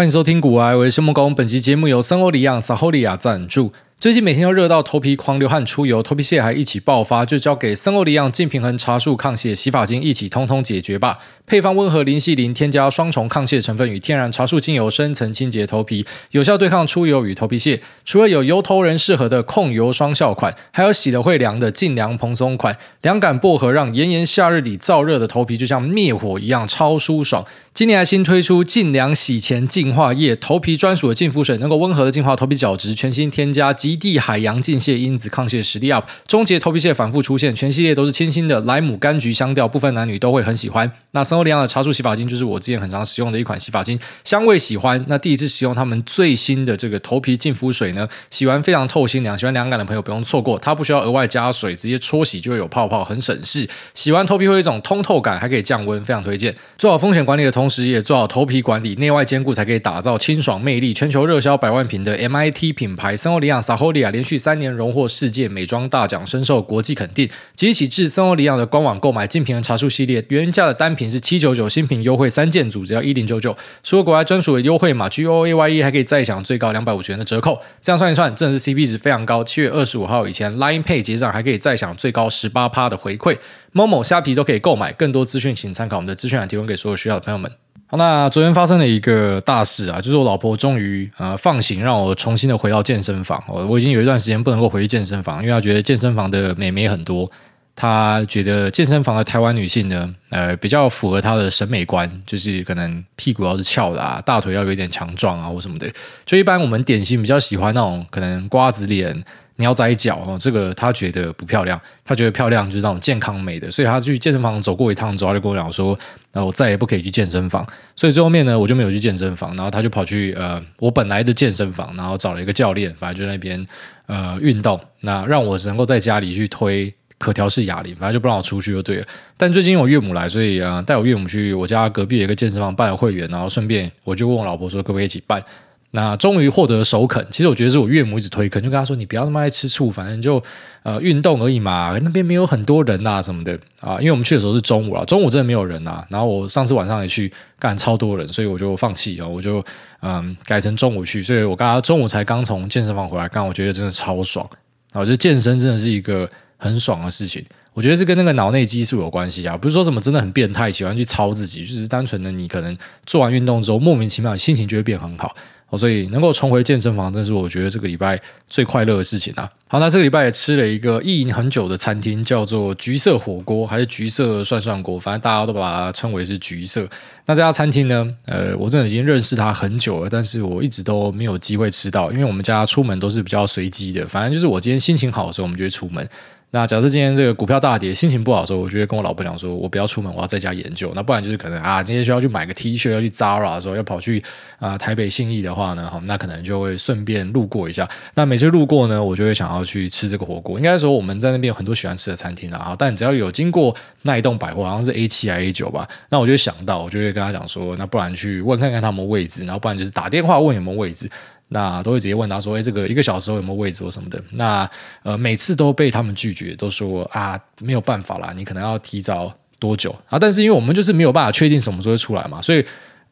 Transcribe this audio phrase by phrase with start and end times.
[0.00, 3.70] 欢迎收听《古埃及圣木工》，本期节目由森欧里亚萨欧利亚赞助。
[4.00, 11.18] 最近每天都热到头皮狂流汗出油，头皮屑还一起爆发，就交给森欧黎漾净平衡茶树抗屑洗发精一起通通解决吧。
[11.46, 17.82] 配方温和零矽灵，添加双重抗屑成分与天然茶树精油，深层清洁头皮，有效对抗出油与头皮屑。
[18.06, 27.44] 除了有油头人适合的控油双效款，还有洗了会凉的净凉蓬松款，凉感薄荷让炎炎夏日里燥热的头皮就像灭火一样超舒爽。
[27.74, 37.52] 今年还新推出净凉洗前净化液，头皮专属的净肤水，能够温和的净化头皮角质，全新添加极地海洋净屑因子，抗屑实力 up，终结头皮屑反复出现。
[37.52, 40.92] 全系列都是清新的莱姆柑橘香调，部分男女都会很喜欢。
[41.10, 45.04] 那森欧利亚的茶树洗发精就是我之前很常使用的一款洗发精，香味喜欢。
[45.08, 53.68] 那第一次使用他们最新的这个头皮净肤水呢，洗完非常透心凉，喜欢凉感的朋友不用错过，它不需要额外加水，直接搓洗就会有泡泡，很省事。
[53.94, 56.54] 洗完头皮会有一种通透感，还可以降温，非常推荐。
[56.78, 60.94] 做好风险管理的同时，也做好头皮管理，内外兼顾，才可以打造清爽魅力。
[60.94, 67.26] 全球热销百万瓶的 MIT 品牌森欧利亚 h o l i a 连续三年荣获世界美妆大奖，深受国际肯定。
[67.56, 73.56] 即日起至森欧黎漾的官网购买净平衡茶树系列，原价的单品是七九九，新品优惠三件组只要一零九九。
[73.82, 77.58] 除了国外专属的优惠码 G O A Y E，还可以再享最高两百五十元的折扣。
[77.80, 79.42] 这样算一算，真的是 CP 值非常高。
[79.42, 83.38] 七月二十五号以前 Line Pay 结账还可以再享最高十八趴的回馈。
[83.72, 84.92] Momo 虾皮都可以购买。
[84.92, 87.50] 更多资讯请参考我们的资讯栏，提供给所有需要的朋友们。
[87.96, 93.42] 那昨天发生了一个大事啊，就是我老婆终于呃放行，让我重新的回到健身房。
[93.48, 97.30] 我我已经有一段时间不能够回去健身房，因为她觉得健身房的美眉很多。
[97.74, 105.90] 她觉得健身房的台湾女性呢，呃，比较符合她的审美观，就是可能屁股要是翘的啊，大腿要有一点强壮啊，或什么的。
[106.24, 109.22] 就一般我们典型比较喜欢那种可能瓜子脸。
[109.60, 115.96] 鸟仔脚哦，这个他觉得不漂亮，他觉得漂亮就是那种健康美的，所以他去健身房走过一趟之后，他就跟我讲说，
[116.32, 117.64] 那我再也不可以去健身房。
[117.94, 123.64] 所以最后面呢，我就没有去健身房，然后他就跑去呃我本来的健身房，然后找了一个教练，反正就那边
[124.06, 129.06] 呃运动，那让我能够在家里去推可调式哑铃，反正就不让我出去就对了。
[129.36, 135.44] 但最近我岳母来，所以呃带我岳母去我家隔壁有一个健身房办了会员，然后顺便我就问我老婆说，可不可以一起办。
[135.92, 140.40] 那终于获得首肯，其实我觉得是我岳母一直推坑，就跟他说：“你不要那么爱吃醋，反正就
[140.84, 146.06] 呃运动而已嘛，那边没有很多人啊什么的啊。”因为我们去的时候是中午啊，中午真的没有人啊。
[146.08, 149.64] 然后我上次晚上也去，干超多人，所以我就放弃啊，我就
[150.02, 151.22] 嗯改成中午去。
[151.22, 154.48] 所以我刚刚中午才刚从健身房回来，干我觉得真的超爽
[154.92, 155.00] 啊！
[155.00, 157.44] 我觉得健身真的是一个很爽的事情。
[157.72, 165.34] 我觉得是跟那个脑内激素有关系啊，不是说什么真的很变态，喜欢去操自己，就是单纯的你可能做完运动之后，莫名其妙心情就会变很好。
[165.76, 169.48] 所以能够重回健身房，真是我觉得这个礼拜最快乐的事情啊！
[169.68, 176.88] 好，那这个礼拜也吃了一个意淫很久的餐厅，叫做橘色火锅，还是橘色涮涮锅，反正大家都把它称为是橘色。
[177.26, 186.08] 那这家餐厅呢，呃，我真的已经认识它很久了，但是我一直都没有机会吃到，因为我们家出门都是比较随机的，反正就是我今天心情好的时候，我们就会出门。
[186.52, 190.90] 那假设今天这个股票大跌，心情不好的时候，我就会跟我老婆讲说，我不要出门，我要在家研究。
[190.96, 194.20] 那不然就是可能啊，今天需要去买个 T 恤，要去 Zara 的时候，要跑去
[194.58, 197.88] 啊台北信义的话呢，那可能就会顺便路过一下。
[198.14, 200.58] 那每次路过呢，我就会想要去吃这个火锅。
[200.58, 211.08] 应该说我们在那边有很多喜欢吃的餐厅啊，但只要有经过那一栋百货，好像是 A 七还是 A 九吧，那我就会想到，我就会跟他讲说，那不然去问看看他们位置，然后不然就是打电话问有没有位置。
[211.52, 214.68] 那都会直接问他说：“哎，这个一个小时后有没有位置或什么的？”那
[215.02, 220.16] 呃，每次都被他们拒绝，都说啊，没有办法啦，你可能要提早多久啊？
[220.16, 222.64] 但是因为我们就是没有办法确定什么时候会出来嘛，所以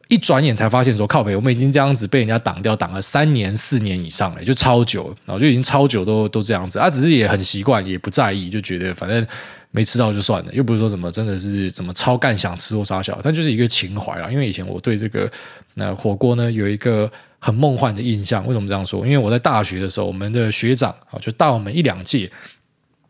[0.07, 9.27] 一转眼才发现说靠北，我们已经这样子被人家挡掉，挡了三年四年以上了，就超久，然后就已经超久都都这样子，啊，只是也很习惯，也不在意，就觉得反正
[9.71, 14.31] 没吃到就算了，又不是说什么真的是怎么超干想吃或啥小，但就是一个情怀啦。
[14.31, 15.29] 因为以前我对这个
[15.73, 17.11] 那火锅呢有一个。
[17.39, 19.05] 很梦幻的印象，为什么这样说？
[19.05, 22.29] 因为我在大学的时候，我们的学长啊，就大我们一两届，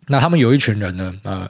[0.07, 1.50] 那他们有一群人呢，呃，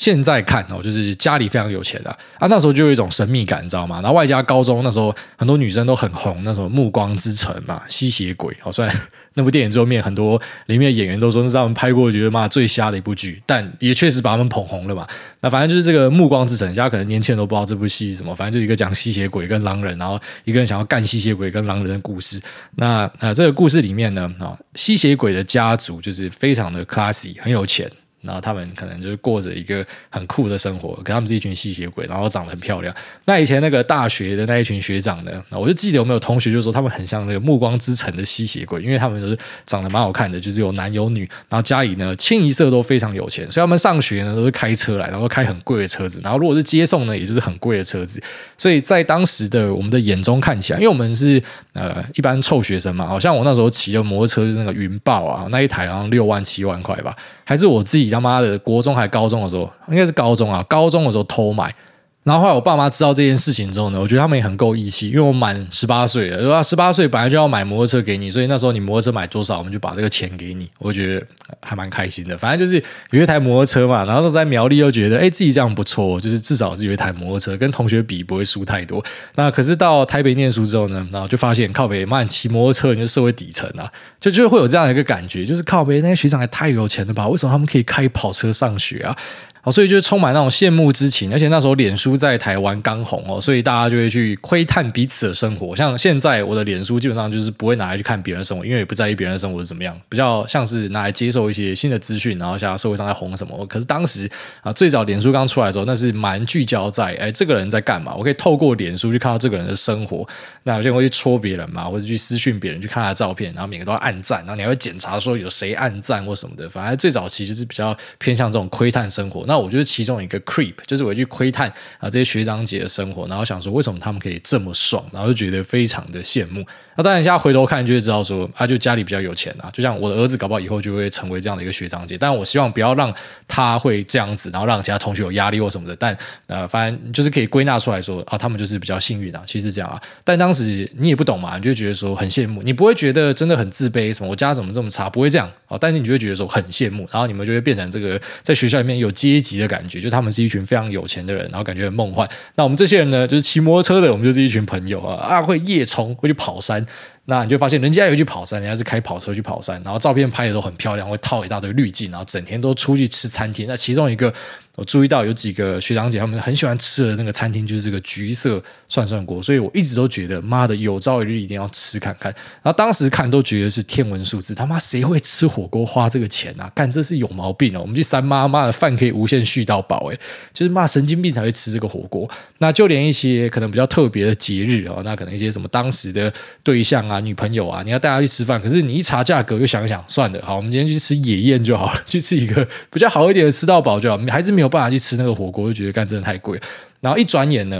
[0.00, 4.00] 现在看哦，就是家里非常有钱的啊，啊，那时候就有一种神秘感，你知道吗？
[4.00, 8.90] 然后外加高中那时候很多女生都很红，那什么《暮光之城》嘛，《吸血鬼》好帅。
[9.34, 15.06] 那部电影最后面很多里面的演员都说是他们拍过觉得妈最瞎的一部剧，但也确实把他们捧红了嘛。
[15.42, 22.40] 那反正就是这个《暮光之城》，大家可能年轻人都不知道这部戏是什么，反正就一个讲吸血鬼跟狼人，然后一个人想要干吸血鬼跟狼人的故事。
[22.76, 27.90] 那呃，这个故事里面呢，啊，吸血鬼的家族就是非常的 classy，很有钱。
[28.22, 32.94] 然后他们可能就是过着一个很酷的生活，可他们是一群吸血鬼，然后长得很漂亮。
[33.24, 48.22] 那以前那个大学的那一群学长呢，我就记得有没有同学就说他们很像那个《暮光之城》的吸血鬼，因为他们都是长得蛮好看的，就是有男有女，然后家里呢清一色都非常有钱，所以他们上学呢都是开车来，然后开很贵的车子，然后如果是接送呢，也就是很贵的车子。
[48.58, 61.74] 所以在当时的我们的眼中看起来，因为我们是呃一般臭学生嘛，好像我那时候骑的摩托车就是那个云豹啊，那一台好像六万七万块吧，还是我自己他妈的国中还高中的时候，应该是高中啊，高中的时候偷买。
[62.22, 71.26] 然后后来我爸妈知道这件事情之后呢，我觉得他们也很够义气，因为我满十八岁了，说十八岁本来就要买摩托车给你，所以那时候你摩托车买多少，我们就把这个钱给你，我觉得
[71.60, 72.36] 还蛮开心的。
[72.36, 79.02] 反正就是有一台摩托车嘛，然后在苗栗又觉得，哎，自己这样不错，就是至少是有一台摩托车，跟同学比不会输太多。
[79.36, 83.90] 那可是到台北念书之后呢，然后就发现靠北，慢，骑摩托车你就社会底层啊，
[84.20, 87.26] 就就会有这样一个感觉，就是靠北那些学长也太有钱了吧？
[87.28, 89.16] 为什么他们可以开跑车上学啊？
[89.62, 95.76] 好，所以就充满那种羡慕之情，而且那时候脸书在台湾刚红哦，所以大家就会去窥探彼此的生活。
[95.76, 103.66] 像现在我的脸书基本上就是不会拿来去看别人的生活，因为也不在意别人的生活是怎么样，比较像是拿来接受一些新的资讯，然后像社会上在红什么。
[103.66, 104.26] 可是当时
[104.62, 108.14] 啊，最早脸书刚出来的时候，那是蛮聚焦在哎，这个人在干嘛？
[108.14, 110.26] 我可以透过脸书去看到这个人的生活。
[110.62, 116.66] 那有些人会去戳别人嘛，或者去私讯别人去看他的照片，然后每个都要按赞，然后你还会检查说有谁按赞或什么的。
[116.70, 119.44] 反正最早期就是比较偏向这种窥探生活。
[119.50, 121.68] 那我就是其中一个 creep 就是我去窥探
[121.98, 126.64] 啊这些学长姐的生活，然后想说为什么他们可以这么爽，然后就觉得非常的羡慕。
[126.94, 132.16] 那当然现在回头看就会知道说，啊、就家里比较有钱啊，就像我的儿子搞不好以后就会成为这样的一个学长姐。
[132.16, 133.12] 但我希望不要让
[133.48, 135.96] 他会这样子，然后让其他同学有压力或什么的。
[135.96, 136.16] 但
[136.46, 140.00] 呃，反正就是可以归纳出来说啊，他们就是比较幸运啊，其实这样啊。
[140.22, 145.78] 但当时你也不懂嘛，你就觉得说很羡慕，你不会觉得真的很自卑，什么我家怎么这么差，不会这样啊。
[145.80, 150.20] 但是你就会觉得说很羡慕，然后你们就会变成这个在学校里面有阶级的感觉，就他。
[150.20, 152.28] 们是一群非常有钱的人，然后感觉很梦幻。
[152.56, 156.86] 那我们这些人呢，就是骑摩托车的，我们就是一群朋友啊啊，会夜冲，会去跑山。
[157.24, 163.64] 那你就发现人家有去跑山，人家是开跑车去跑山，然后照片拍的都很漂亮，会套一大堆滤镜，然后整天都出去吃餐厅。
[163.66, 164.30] 那其中一个。
[164.80, 172.34] 我注意到有几个学长姐，他们很喜欢吃的那个餐厅就是这个橘色涮涮锅，所以我一直都觉得妈的有朝一日一定要吃看看。
[172.62, 176.72] 然后当时看都觉得是天文数字，他妈谁会吃火锅花这个钱啊？
[176.74, 177.80] 干这是有毛病哦！
[177.82, 180.18] 我们去三妈妈的饭可以无限续到饱，诶，
[180.54, 182.26] 就是骂神经病才会吃这个火锅。
[182.56, 194.69] 那就连一些可能比较特别的节日哦，那可能一些什么当时的对象啊、女朋友啊，你要带她去吃饭，可是你一查价格又想想，算了，好，我们今天去吃野宴就好了，去吃一个比较好一点的，吃到饱就好，还是没有。
[194.70, 196.58] 办法去吃那个火锅，就觉得干真的太贵。
[197.00, 197.78] 然后一转眼呢，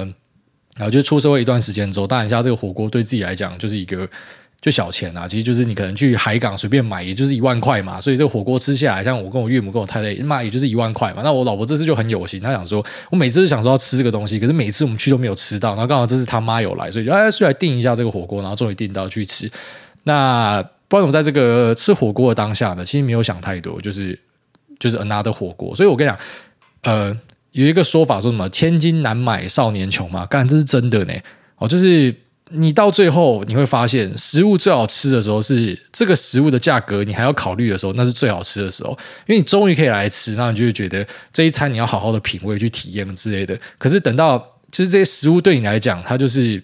[0.76, 4.08] 然后就出社会一段时间之后，当然一下这个火锅对自己来讲就是一个
[4.62, 5.28] 就小钱啊。
[5.28, 8.00] 其实就是你可能去海港随便买，也就是一万块嘛。
[8.00, 11.20] 所以这个火锅吃下来，像我跟我岳母跟我太太妈，也就是一万块嘛。
[11.22, 15.70] 那我老婆这次就很有心，她想说，我每次都想说要吃这个东西，可是每次我们去都没有吃到。
[15.70, 19.50] 然后刚好这次他妈有来，所以就哎，出来订一下这个火锅，然后终于订到去吃。
[20.04, 24.18] 那不然我们在这个吃火锅的当下呢，其实没有想太多，就是
[24.78, 25.74] 就是 another 火锅。
[25.76, 26.18] 所以我跟你讲。
[26.82, 27.14] 呃，
[27.52, 31.12] 有一个说法说什么“千金难买少年穷”嘛，干这是真的呢。
[31.56, 32.14] 哦，就是
[32.52, 38.90] 你到最后你会发现，食物最好吃的时候是这个食物的价格你还要考虑的时候，那是最好吃的时候，
[39.26, 43.58] 因为你终于可以来吃，那你就会觉得这一餐你要好好的品味去体验之类的。
[43.76, 44.38] 可是等到
[44.72, 46.62] 其实这些食物对你来讲，它就是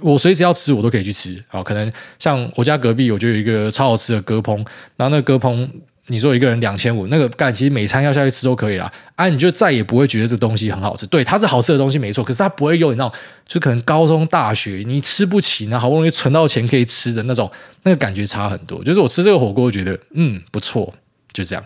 [0.00, 1.42] 我随时要吃，我都可以去吃。
[1.50, 4.56] 哦，可能像我家隔壁，我就有一个超好吃的鸽烹，
[4.96, 5.66] 然后那个割烹。
[6.08, 8.92] 你说一个人两千五，那个干其实每餐要下去吃都可以啦。
[9.16, 11.04] 啊，你就再也不会觉得这东西很好吃。
[11.06, 13.12] 对，它是好吃的东西没错，可是它不会有你那种，
[13.46, 17.50] 就可能高中大学你吃不起，然后好不容易存到钱可以吃的那种，
[17.82, 18.84] 那个感觉差很多。
[18.84, 20.94] 就是我吃这个火锅，觉得嗯不错，
[21.32, 21.64] 就这样。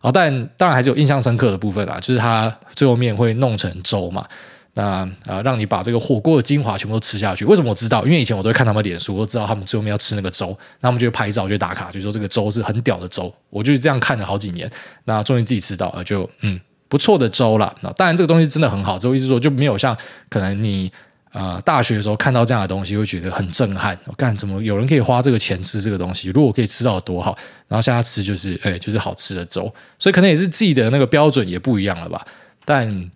[0.00, 4.26] 啊，但当然还是有印象深刻的部分啦，就是它最后面会弄成粥嘛。
[4.74, 7.44] 那啊、呃，让你把这个火锅的精华全部都吃下去。
[7.44, 8.02] 为什么我知道？
[8.06, 13.30] 因为以前我都会看他们脸书，我都知道他们最后面要吃那个粥，那他们就拍照，就打卡，就说这个粥是很屌的粥。
[13.50, 14.70] 我就是这样看了好几年，
[15.04, 17.76] 那终于自己吃到了，就嗯不错的粥了。
[17.82, 19.94] 那当然这个东西真的很好，之后意思说就没有像
[20.30, 20.90] 可能你、
[21.34, 23.98] 呃、大学的时候看到这样的东西会觉得很震撼。
[24.06, 26.30] 我干怎么有人可以花这个钱吃这个东西？
[26.30, 27.36] 如果可以吃到多好，
[27.68, 32.24] 然后现在吃就是哎就是好吃的粥，所以可能也是自己的那个标准也不一样了吧，
[32.64, 33.10] 但。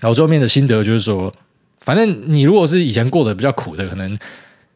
[0.00, 1.34] 然后最后面的心得就是说，
[1.80, 4.16] 反正你如果是以前过得比较苦的，可能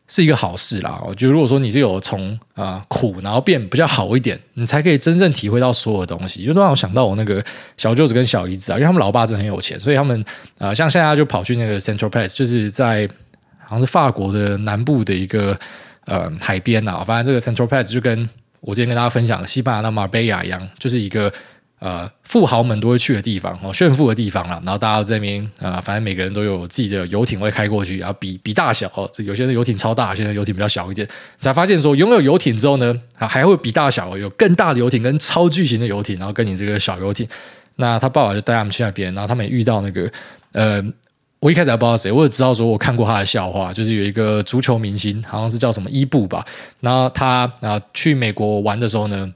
[0.09, 1.01] 是一个好事啦。
[1.07, 6.45] 我觉得如果说你是有从啊、苦，然后变比较好一点，你才可以真正体会到所有的东西。
[6.45, 7.43] 就让我想到我那个
[7.77, 10.25] 小舅子跟小姨子啊，因为他们老爸真的很有钱，所以他们
[10.59, 13.09] 啊、像现在就跑去那个 Saint-Tropez，就是在
[13.59, 15.57] 好像是法国的南部的一个
[16.07, 17.05] 呃海边啊。
[17.05, 18.29] 反正这个 Saint-Tropez 就跟
[18.61, 21.33] 我之前跟大家分享的西班牙的马贝亚一样，就是一个。
[21.83, 24.63] 呃富豪们都会去的地方哦，炫富的地方啦。
[24.65, 31.07] 然后大家在这边啊、呃，反正每个人都有自己的游艇会开过去，然后比比大小哦，有些人游艇超大，有些人游艇比较小一点。
[31.41, 37.27] 才发现说，拥有游艇之后呢，还会比大小，有更大的游艇跟超巨型的游艇，然后跟你这个小游艇。
[37.77, 40.11] 那他爸爸就带他们去那边，然后他们也遇到那个
[40.53, 40.83] 呃。
[41.41, 46.47] 我一开始还不知道谁，我也知道说我看过他的笑话，就是有一个足球明星，好像是叫什么伊布吧，
[46.79, 49.35] 然后他啊去美国玩的时候呢。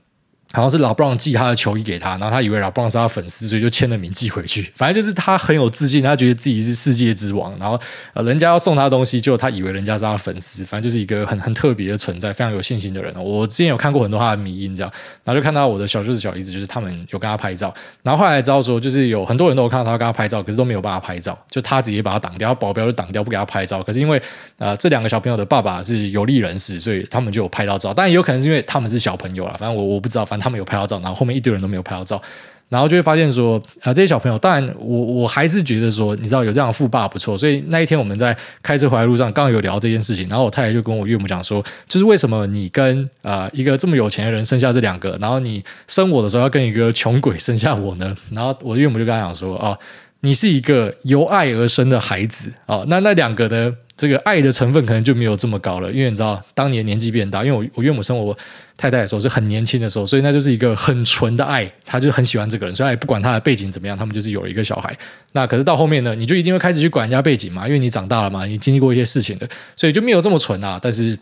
[0.53, 4.71] 好像是老布朗寄他的球衣给他，然后他以为老布朗是他粉丝，所以就签了名寄回去。
[4.75, 7.57] 反正就是他很有自信，他觉得自己是世界之王。
[7.59, 7.79] 然后
[8.15, 10.65] 呃，人家要送他东西，就他以为人家是他粉丝。
[10.65, 13.13] 反正就是一个很很特别的存在，非常有信心的人。
[13.23, 14.93] 我之前有看过很多他的迷因，这样，
[15.25, 17.75] 然后就看到我的小舅子、小姨子，就是他们有跟他拍照。
[18.03, 23.83] 然后后来知道说，就是有很多人都有看到他跟他拍照，可是都没有办法拍照，就他直接把他挡掉，保镖就挡掉不给他拍照。
[23.83, 24.21] 可是因为
[24.59, 27.93] 呃这两个小朋友的爸爸是有利人士，所以他们就有拍到照。
[27.93, 31.27] 但也有可能是因为他们是小朋友了，反正我我不知道，反他们有拍到照，然后后。
[31.27, 32.23] 面一堆人都没有拍到照，
[32.69, 37.37] 然后就会发现说，啊，这些小朋友，当然我我还是觉得说，你知道有这样的富爸不错。
[37.37, 48.15] 所以那一天我们在开车回来路上，刚刚有聊这件事情，然后我太太就跟我岳母讲说，就是为什么你跟啊、呃、一个这么有钱的人生下这两个，然后你生我的时候要跟一个穷鬼生下我呢？
[48.31, 49.77] 然后我岳母就跟他讲说，哦，
[50.21, 53.75] 你是一个由爱而生的孩子，哦，那那两个呢？
[53.97, 58.37] 这个爱的成分可能就没有这么高了，因为你知道，当年年纪变大，因为我我岳母生我
[58.77, 64.95] 太太的时候是很年轻的时候，所以那就是一个很纯的爱，他就很喜欢这个人，所以不管他的背景怎么样，他们就是有了一个小孩。
[65.33, 70.79] 那可是到后面呢，你就一定会开始去管人家背景嘛，因为你长大了嘛，你经历过一些事情的，所以就没有这么纯啊。
[70.83, 71.19] 但是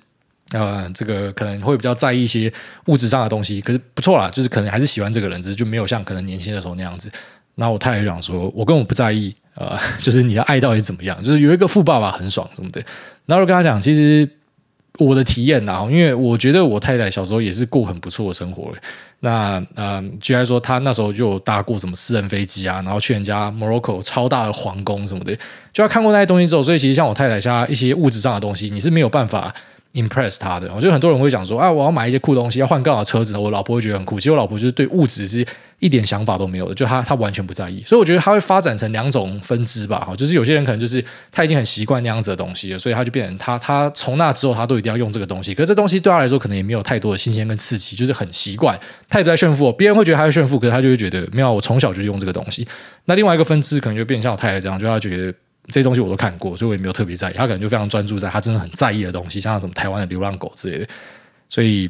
[0.50, 2.52] 呃，这个可能会比较在意一些
[2.86, 7.10] 物质上的东西，可是不错啦，就是可能还是喜欢这个人，只是就没有像可能年轻的时候那样子。
[7.56, 9.34] 然后我太太讲说，我根本不在意。
[9.56, 11.22] 呃， 就是你的爱到底怎么样？
[11.22, 12.82] 就是有一个富爸爸很爽什么的。
[13.26, 14.28] 然后我跟他讲，其实
[14.98, 18.74] 我的体验啊，因为我觉得我太太小时候也是过很不错的生活。
[19.20, 25.38] 那呃，居然说他那时候就有搭过什么私人飞机啊，然后去人家 Morocco 超大的皇宫什么的，
[25.72, 29.54] 就要看过那些东西之后，所以其实像我太太家一些物质上的东西，你是没有办法。
[29.94, 34.18] Impress 他的，我觉得很多人会讲说，啊，我要买一些酷东西，要换更好的车子，我老婆会觉得很酷。
[34.18, 35.46] 其实我老婆就是对物质是
[35.78, 37.80] 一点想法都没有的，就她她完全不在意。
[37.86, 45.54] 所以我觉得她会发展成两种分支吧，哈，就是有些人可能就是他已经很习惯那样子的东西了，所以他就变成他他从那之后他都一定要用这个东西。
[45.54, 48.76] 可是这东西对他来说可能也没有太多的新鲜跟刺激，就是很习惯。
[49.08, 52.66] 他也不在炫富，别人会觉得他在炫富，可是他就会觉得没有，我从小就用这个东西。
[53.04, 55.32] 那另外一个分支可能就变像我太太这样，就他觉得。
[55.68, 57.34] 这些东西我都看过，所以我也没有特别在意。
[57.34, 60.86] 他可能就非常专注在他真的很在意的东西，像什么台湾的流浪狗之类的。
[61.48, 61.88] 所以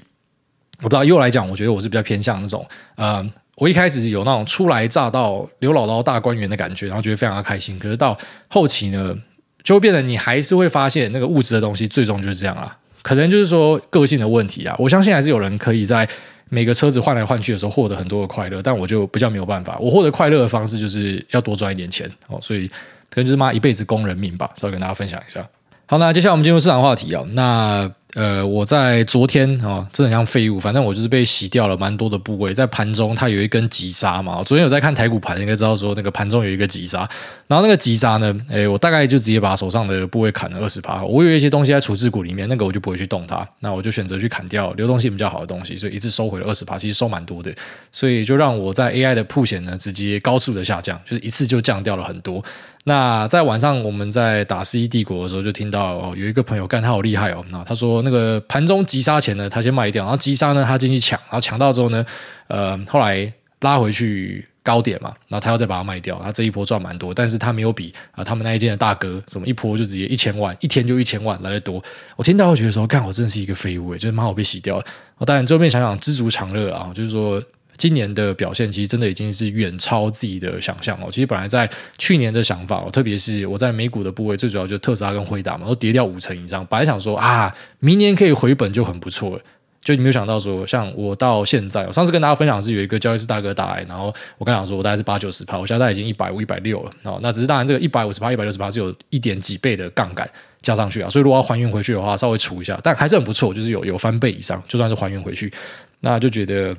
[0.78, 2.64] 我不知道，以我来讲，我觉得我是比较偏向那种，
[2.96, 3.24] 呃，
[3.56, 7.78] 我一开始有那种初来乍到刘姥姥大观园的感觉，然后觉得非常的开心。
[7.78, 8.16] 可是到
[8.48, 9.16] 后期呢，
[9.62, 12.76] 就会变得你还是会发现那个物质的东西最终就是这样啊。
[13.02, 14.76] 可能就是说个性的问题啊。
[14.78, 16.08] 我相信还是有人可以在
[16.48, 19.76] 每个车子换来换去的时候获得很多的快乐，但我就比较没有办法。
[19.80, 22.70] 我获得快乐的方式就是要多赚一点钱哦，所以。
[23.14, 25.46] 可能就是妈一辈子供人命吧，稍微跟大家分享一下。
[25.86, 27.22] 好，那接下来我们进入市场话题啊。
[27.32, 32.54] 那呃，我在昨天啊，真的很像废物，反正我就是被洗掉了蛮多的部位。
[32.54, 37.00] 在盘中它有一根急杀嘛，昨天有在看台股盘，应该知道说那个盘中有一个急杀。
[37.48, 41.02] 然后那个急杀呢，诶，我大概就直接把手上的部位砍了二十趴。
[41.04, 43.46] 我有一些东西在处置股里面，那个我就不会去动它。
[43.60, 47.54] 那我就选择去砍掉流动性比较好的东西，所以一次收回了二十趴，其实收蛮多的。
[47.92, 52.42] 所以就让我在 AI 的曝险呢，直接高速的下降，就是一次就降掉了很多。
[52.86, 57.42] 那在晚上我们在打《C 帝国》的时候，就听到哦，有一个朋友干他好厉害哦。
[57.48, 62.04] 那他说那个盘中急杀前呢，他先卖掉，然后急杀呢，他进去抢，然后抢到之后呢，
[62.48, 71.82] 呃，后来拉回去高点嘛，然后他要再把它卖掉，然后这一波赚蛮多，但是他没有比啊、他们那一间的大哥怎么一波就直接一千万，一天就一千万来得多。
[72.16, 74.84] 我听到我觉得说，干我真的是一个废物，就是妈我被洗掉了。
[75.16, 77.42] 我当然最后面想想知足常乐啊，就是说。
[77.84, 81.06] 今年的表现其实真的已经是远超自己的想象了。
[81.10, 86.64] 其实本来在去年的想法，特别是我在美股的部位，最主要就是特斯拉跟辉达嘛，都跌掉五成以上。
[86.70, 89.42] 本来想说啊，明年可以回本就很不错了。
[89.82, 94.06] 就你没有想到说，像我到现在，我上次跟大家分享是有一个交易师大哥打来，然后
[94.38, 96.90] 我跟他说，我大概是八九十趴，我现在已经一百五、一百六了。
[97.02, 100.26] 哦，那只是当然这个一百五十趴、一百六十趴是有一点几倍的杠杆
[100.62, 105.52] 加上去啊，所以如果要还原回去的话，稍微除一下，但还是很不错，就是有有翻倍以上，就算是还原回去，
[106.00, 106.74] 那就觉得。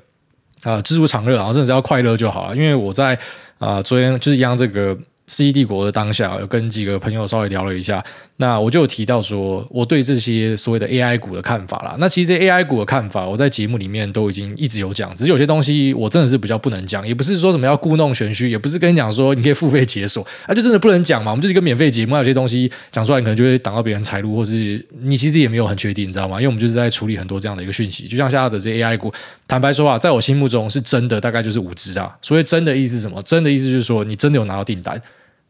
[0.65, 2.55] 啊，知足常乐，然后真的是要快乐就好了。
[2.55, 3.17] 因为我在
[3.59, 4.97] 啊、昨天就是一样这个。
[5.27, 8.03] 世纪帝国的当下，有跟几个朋友稍微聊了一下，
[8.37, 11.95] 那我就有提到说，我对这些所谓的 AI 股的看法啦。
[11.97, 21.31] 那其实这 AI 股的看法，我在节目里面都已经一直有讲，只是有些东西我真的是比较不能讲，也不是说什么要故弄玄虚，也不是跟你讲说你可以付费解锁，啊，就真的不能讲嘛。
[21.31, 26.37] 我们就是一个免费节目，有些东西讲出来，可能就会挡到别人财路，或是你其实也没有很确定，你知道吗？
[26.37, 29.11] 因为我们就是在处理很多这样的一个讯息，就像现在的这 AI 股，
[29.47, 32.15] 坦白说啊，在我心目中是真的，大概就是五只啊。
[32.21, 33.21] 所以真的意思是什么？
[33.21, 35.01] 真的意思就是说，你真的有拿到订单。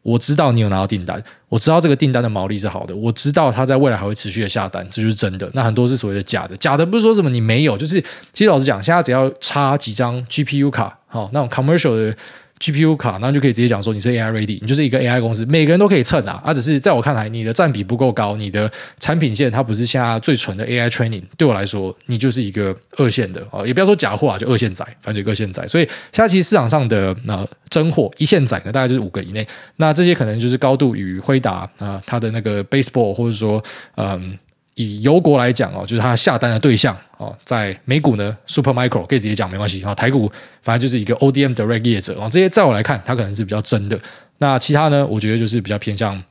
[0.02, 5.50] 我知道你有拿到订单，我知道这个订单的毛利是好的，我知道它在未来还会持续的下单，这就是真的。
[5.52, 8.00] 那很多是所谓的假的，假的不是说什么你没有，就是
[8.30, 12.16] 其实老实讲，现在只要插几张 GPU 卡，好那种 commercial 的。
[12.58, 16.40] GPU 卡，那就可以直接讲说你是 AI ready，你就是一个 AI 公司，每个人都可以蹭啊。
[16.44, 21.22] 啊，只是在我看来，你的占比不够高，你的产品线它不是现在最纯的 AI training。
[21.36, 25.66] 对我来说，你就是一个二线的哦，也不要说假货啊，就二线仔，反正就二线仔。
[25.68, 29.46] 所以现在其实市场上的那真货一线仔呢，大概就是五个以内。
[29.76, 33.62] 那这些可能就是高度与辉达啊，它的那个 baseball，或者说
[33.96, 34.38] 嗯。
[34.78, 39.94] 以油国来讲哦，就是他下单的对象哦，在美股呢，Supermicro 可以直接讲没关系啊。
[39.94, 40.30] 台股
[40.62, 43.98] 反正就是一个 ODM Direct 业者啊，这些在我来看，它可能是比较真的。
[44.38, 46.22] 那其他呢，我觉得就是比较偏向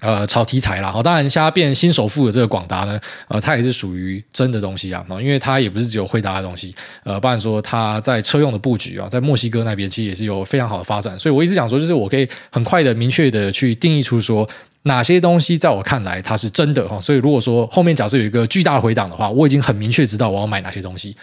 [0.00, 0.90] 呃炒题材啦。
[0.90, 11.16] 好，当然现在变新首富的这个广达呢，呃，它也是属于真的东西啊，哦因为它也不是只有惠达的东西，呃，不然说它在车用的布局啊，在墨西哥那边其实也是有非常好的发展。
[11.20, 14.48] 所以我一直讲说，就是我可以很快的、明确的去定义出说。
[14.86, 16.98] 哪些东西在我看来它是真的哈？
[17.00, 21.16] 所以如果说后面假设有一个巨大回档的话，我已经很明确知道我要买哪些东西，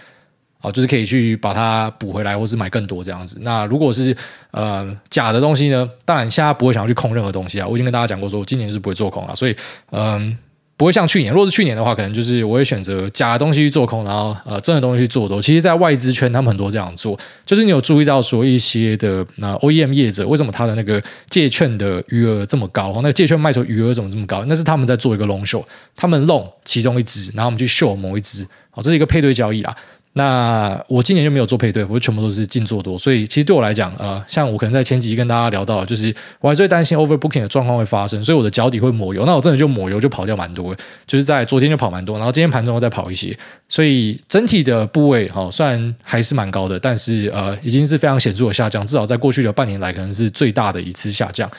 [0.61, 3.39] 哦，就是可以去把它补回来，或是买更多这样子。
[3.41, 4.15] 那如果是
[4.51, 5.89] 呃假的东西呢？
[6.05, 7.67] 当然现在不会想要去空任何东西啊。
[7.67, 9.55] 我已经跟大家讲过说，我今年是不会做空了，所以
[9.91, 10.37] 嗯。
[10.83, 15.41] 不会像去年，如果是去年的话，可能就是我会选择假的东西去做空，然后呃真的东西去做多。
[15.41, 22.91] 其实，在外资圈，他们很多这样做，就是你有注意到说一些的那 OEM 业者，为什么他的那个借券的余额这么高？
[22.95, 24.43] 那个借券卖出余额怎么这么高？
[24.49, 25.63] 那是他们在做一个 long show，
[25.95, 29.73] 他们 long 其中一只，然后我们去 show 某一只，好，这是一个配对交易啦。
[30.15, 39.25] 那我今年就没有做配对，我全部都是净做多，所以其实对我来讲，呃，像我可能在前几集跟大家聊到，就是我还是会担心 overbooking 的状况会发生，所以我的脚底会抹油。
[39.25, 40.75] 那我真的就抹油就跑掉蛮多，
[41.07, 43.35] 就是在昨天就跑蛮多，然后今天盘中再跑一些，
[43.67, 51.49] 所以整体的部位哈，虽然还是蛮高的，但是呃，已经是非常显著的下降，至少在过去的半年来，可能是最大的一次下降。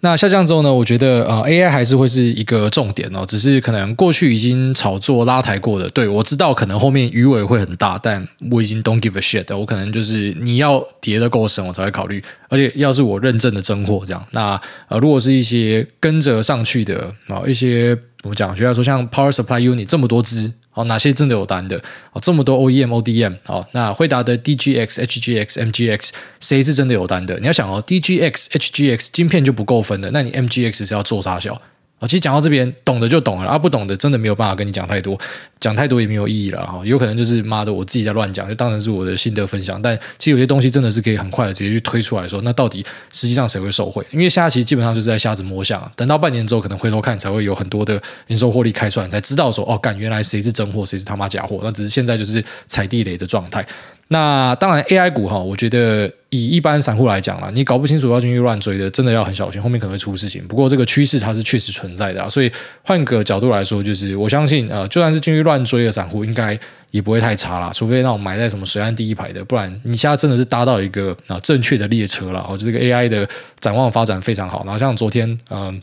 [0.00, 0.72] 那下降之后呢？
[0.72, 3.24] 我觉得呃，AI 还是会是一个重点哦。
[3.26, 9.56] 只是可能过去已经炒作拉抬过的，对，我知道可能后面鱼尾会很大，但我已经 don't give a shit。
[9.56, 12.22] 我可能就是你要跌的够深，我才会考虑。
[12.48, 18.54] 而且要是我认证的真货这样，那呃，如果是一些跟着上去的啊，一些怎么讲？
[18.54, 20.52] 就像说像 Power Supply Unit 这么多支。
[20.76, 21.76] 哦，哪些真的有单的？
[22.12, 27.38] 哦，这么多 OEM、ODM，哦，那惠达的 DGX、HGX、MGX，谁是真的有单的？
[27.40, 31.54] 你要想哦，DGX、HGX 晶片就不够分的，那你 MGX 是要做啥销？
[31.98, 35.18] 哦，其实讲到这边，懂的就懂了，啊，不懂的真的没有办法跟你讲太多，
[35.60, 36.80] 讲太多也没有意义了哈。
[36.84, 39.80] 有可能就是妈的，我自己在乱讲，就当成是我的心得分享。
[39.80, 44.04] 但其实有些东西真的是可以很快的直接去推出来说，那到底实际上谁会受惠？
[44.10, 45.90] 因为现在其实基本上就是在瞎子摸象。
[45.96, 51.60] 等到半年之后，可能回头看才会有很多的营收获利开出来，才知道说哦，干原来谁是真货，谁是他妈假货。
[51.62, 53.66] 那只是现在就是踩地雷的状态。
[54.08, 60.46] 那当然，AI 股哈，我觉得以一般散户来讲啦，你搞不清楚要进去乱追的，真的要很小心，后面可能会出事情。
[60.46, 62.48] 不过这个趋势它是确实存在的啊，所以
[62.84, 66.58] 换个角度来说，就是我相信呃，就算是进去乱追的散户，应该
[66.90, 72.44] 也不会太差啦，除非那种买在什么水岸第一排的，不然你现在真的是搭到一个啊正确的列车了。
[72.46, 73.26] 哦，就这个 AI 的
[73.58, 74.62] 展望发展非常好。
[74.64, 75.80] 然后像昨天嗯、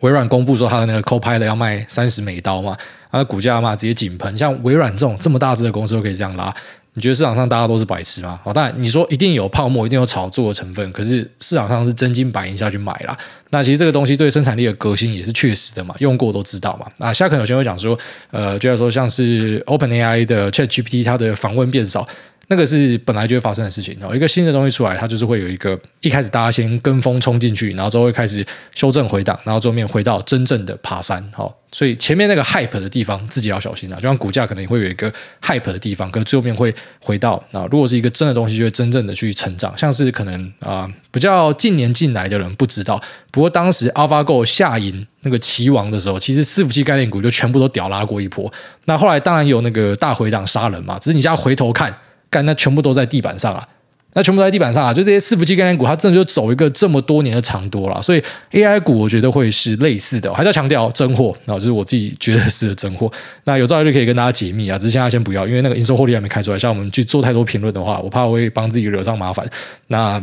[0.00, 2.76] 微软公布说它的那个 Copilot 要卖三十美刀嘛，
[3.12, 6.52] 它的股价嘛直接井喷，像微软这种这么大只的公司都可以这样拉。
[6.96, 8.40] 你觉得市场上大家都是白痴吗？
[8.42, 13.14] 好，当然你说一定有泡沫，一定有炒作的成分，可是市场上是真金白银下去买啦。
[13.50, 16.86] 那其实这个东西对生产力的革新也是确实的嘛，用过都知道嘛。
[16.96, 17.96] 那下可有些人会讲说，
[18.30, 22.08] 呃，就要说像是 OpenAI 的 ChatGPT，它的访问变少。
[22.48, 31.20] 那个是本来就会发生的事情哦，一个新的东西出来，它就是会有一个一开始大家先跟风冲进去，然后之后会开始修正回档，然后最后面回到真正的爬山。
[31.32, 39.76] 好，所以前面那个 hype 的地方自己要小心啊，就像股价可能会有一个 hype 的地方，可是最后面会回到啊，如果是一个真的东西，就会真正的去成长。
[39.76, 48.52] 像是可能啊，比较近年进来的人不知道，不过当时 AlphaGo 下赢那个棋王的时候，其实伺服器概念股就全部都屌拉过一波。
[48.84, 51.92] 那后来当然有那个大回档杀人嘛，只是你现在回头看。
[52.30, 53.66] 干，那全部都在地板上啊！
[54.14, 54.94] 那全部都在地板上啊！
[54.94, 58.00] 就这些伺服器概念股，它真的就走一个这么多年的长多了。
[58.00, 60.32] 所以 AI 股，我觉得会是类似的。
[60.32, 63.10] 还在强调真货啊，就是我自己觉得是真货。
[63.44, 66.58] 那有朝一日可以跟大家解密啊，只是现在先不要，因为那个营收获利还没开出来。
[66.58, 69.46] 像我们去做太多评论的话，我怕我会帮自己惹上麻烦。
[69.88, 70.22] 那。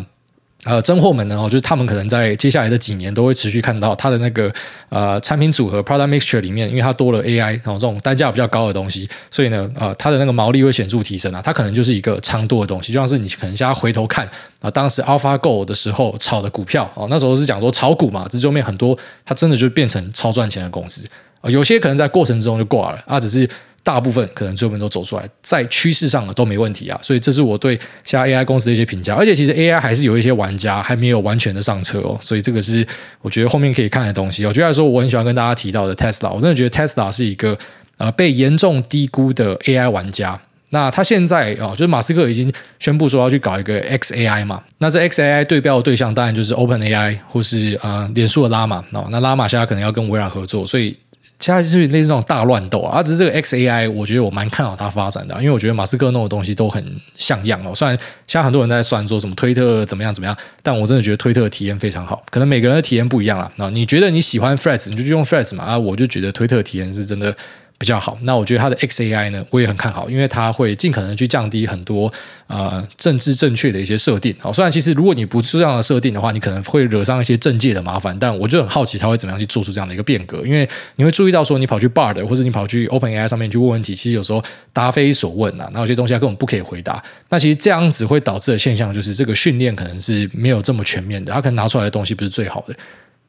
[0.65, 4.49] 呃，真货们呢，哦，就是他们可能在接下来的几年都会持续看到它的那个
[4.87, 14.25] 呃产品组合 product mixture 里面，因为它多了 AI，然后这种单价比较高的东西，所以呢，呃，它的那个毛利会显著提升啊，它可能就是一个长多的东西，就像是你可能现在回头看
[14.61, 21.05] 啊，当时 AlphaGo 的时候炒的股票哦，那时候是讲说炒股嘛，这后面很多它真的就变成超赚钱的公司
[21.41, 23.49] 啊，有些可能在过程之中就挂了啊，只是。
[23.83, 26.97] 大部分可能最后面都走出来，在趋势上的都没问题啊。
[27.01, 29.13] 所以这是我对现在 AI 公司的一些评价。
[29.13, 32.85] 而且其实 AI 还是有一些玩家还没有完全的上车哦，所以这个是
[33.21, 34.45] 我觉得后面可以看的东西。
[34.45, 37.57] 我觉得来说，我很喜欢跟大家提到的 Tesla，我真的觉得 Tesla 是一个
[37.97, 40.39] 呃被严重低估的 AI 玩家。
[40.69, 50.97] 那他现在啊，就是马斯克已经宣布说要去搞一个 XAI 嘛，那这 XAI 对标的对象当然就是 OpenAI 或是呃脸书的 Llama 哦，那拉玛现在可能要跟微软合作，所以
[51.43, 53.03] 现在就是类似这种大乱斗啊。
[53.03, 56.81] 只是这个 XAI，我觉得我蛮看好它发展的，因为我觉得马斯克弄的东西都很
[57.17, 57.75] 像样哦。
[57.75, 62.23] 虽然现在很多人在算说什么推特怎么样怎么样，但我真的觉得推特体验非常好。
[62.29, 63.51] 可能每个人的体验不一样啊。
[63.57, 67.35] 那你觉得你喜欢 Threads，你就用 Threads 嘛啊，我就觉得推特体验是真的。
[67.77, 72.11] 比较好，那我觉得它的 XAI 呢，我也很看好，因为它会尽可能去降低很多
[72.47, 74.33] 呃政治正确的一些设定。
[74.39, 80.45] 好，虽然其实如果你不做这样的设定的话，你可能会惹上一些政界的麻烦，但我就很好奇它会怎么样去做出这样的一个变革。
[80.45, 87.03] 因为你会注意到说，你跑去 Bard 或者你跑去 OpenAI 上面去问问题，其实有时候答非所问呐，那有些东西它根本不可以回答。
[87.29, 92.75] 那其实这样子会导致的现象就是，这个训练可能是没有这么全面的，它可能拿出来的东西不是最好的。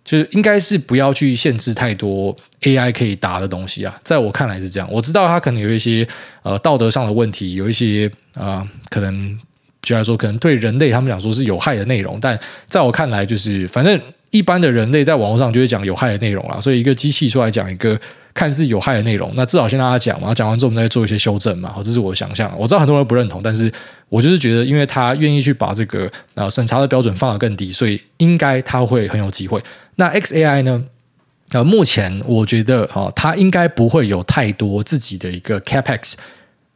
[0.05, 4.87] 就是应该是不要去限制太多 AI 可以答的东西啊，在我看来是这样。
[4.93, 6.07] 我知道它可能有一些
[6.43, 9.39] 呃道德上的问题，有一些啊、可能
[9.83, 13.99] 就来说可能对人类他们讲说是有害的内容，但在我看来就是反正
[14.35, 17.97] 一般的人类在网络上就会讲有害的内容啦，所以一个机器出来讲一个
[18.35, 22.53] 看似有害的内容，那至少先让他讲嘛，讲完之后我们再做一些修正嘛，好，这是我的想象。
[22.59, 23.73] 我知道很多人不认同，但是
[24.09, 29.63] 我就是觉得，因为他愿意去把这个呃审查的标准放得更低，所以应该他会很有机会。
[29.95, 30.85] 那 XAI 呢？
[31.51, 36.15] 呃，目前我觉得哈，它应该不会有太多自己的一个 CapEx。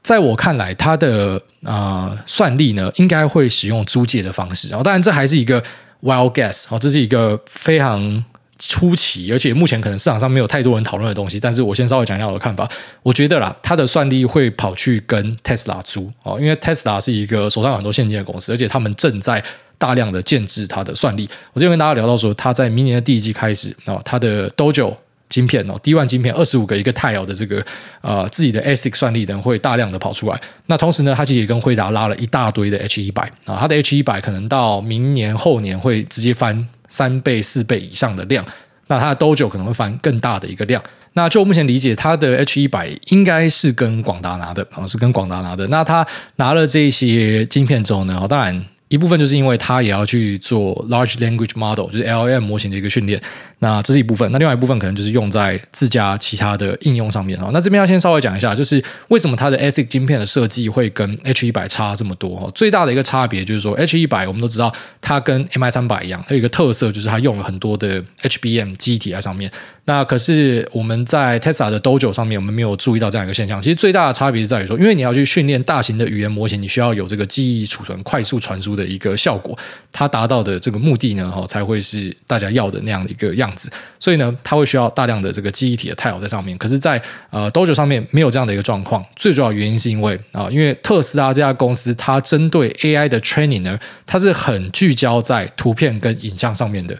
[0.03, 4.69] 在我看来，它的呃算力呢，应该会使用租借的方式。
[4.69, 5.61] 然后，当然这还是一个
[6.03, 8.25] wild guess，哦，这是一个非常
[8.59, 11.39] 出奇，而且目前可能市场上没有太多人讨论的东西。
[11.39, 12.69] 但是我先稍微讲一下我的看法。
[13.03, 19.43] 我觉得啦，它的算力会跑去跟 Tesla 租哦，因为 Tesla 是一个手上有很多现金的公司，而且他们正在。
[19.81, 24.93] 大量的建置它的算力，我之前跟大家聊到说，它在明年的第一季开始啊，它的 Dojo
[25.39, 27.65] 晶片哦，D1 晶片二十五个一个太阳的这个
[28.01, 30.41] 呃自己的 ASIC 算力等会大量的跑出来。
[30.67, 38.45] 那同时呢，它其实也跟辉达拉了一大堆的 H 一百啊，它的 H 一百可能到明年后年会直接翻三倍四倍以上的量。
[38.89, 40.83] 那它的 Dojo 可能会翻更大的一个量。
[41.13, 45.69] 那就目前理解，它的 H 一百应该是跟广达拿的啊，是跟广达拿的。
[45.69, 46.05] 那他
[46.37, 48.65] 拿了这些晶片之后呢，当然。
[48.89, 53.21] 一部分就是因为它也要去做 large language model，就是 LLM 模型的一个训练，
[53.59, 54.31] 那这是一部分。
[54.33, 57.39] 那另外一部分可能就是用在自家其他的应用上面。
[57.53, 62.51] 那这边要先稍微讲一下，就是为什么它的 ASIC 晶片的设计会跟 H 一百差这么多哦？
[62.55, 69.51] 最大的一个差别就是说，H 一百我们都知道它跟 MI 三百一样，它有一个特色就是它用了很多的 HBM 机体在上面。
[69.89, 73.61] 那可是我们在 Tesla 的 Dojo 上面，我们没有注意到这样一个现象。
[73.63, 79.59] 其实最大的差别是在于说，因为你要去训练大型的语言模型，你需要有这个记忆储存、快速传输的一个效果，
[79.91, 83.71] 它达到的这个目的呢，哈，才会是大家要的那样的一个样子。
[83.99, 86.59] 所以呢，它会需要大量的这个记忆体的 tile 在上面。
[86.59, 89.03] 可是在，在呃 Dojo 上面没有这样的一个状况。
[89.17, 96.95] 最主要原因是因为啊，因为特斯拉这家公司，它针对 AI 的 training 呢，它是很聚焦在图片跟影像上面的。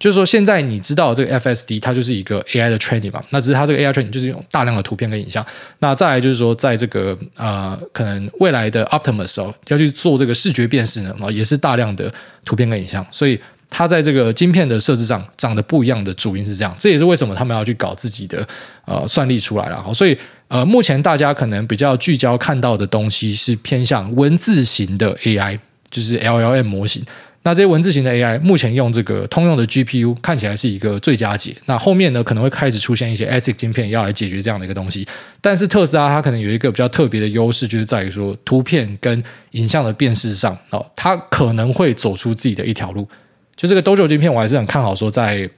[0.00, 3.22] 就是说，现在你知道这个 FSD，它就是一个 AI 的 training 嘛？
[3.28, 5.44] 那只是它这个 AI training 就是用大量的图片跟影像。
[5.80, 12.10] 那再来就是说，在这个呃，可能未来的 Optimus 哦，要去做这个视觉辨识呢，也是大量的
[12.46, 13.06] 图片跟影像。
[13.10, 16.74] 所以它在这个晶片的设置上长得不一样的主因是这样。
[16.78, 18.48] 这也是为什么他们要去搞自己的
[18.86, 19.92] 呃算力出来了。
[19.92, 20.16] 所以
[20.48, 25.58] 呃，目前大家可能比较聚焦看到的东西是偏向文字型的 AI，
[25.90, 27.04] 就是 LLM 模型。
[27.42, 31.56] 那这些文字型的 AI 目前用这个通用的 GPU 看起来是一个最佳解。
[31.64, 35.08] 那后面呢，可能会开始出现一些 ASIC 晶片要来解决这样的一个东西。
[35.40, 39.22] 但是特斯拉它可能有一个比较特别的优势，就是在于说图片跟
[39.52, 43.08] 影像的辨识上，哦，它可能会走出自己的一条路。
[43.56, 45.48] 就这个 Dojo 晶片，我还是很看好，说在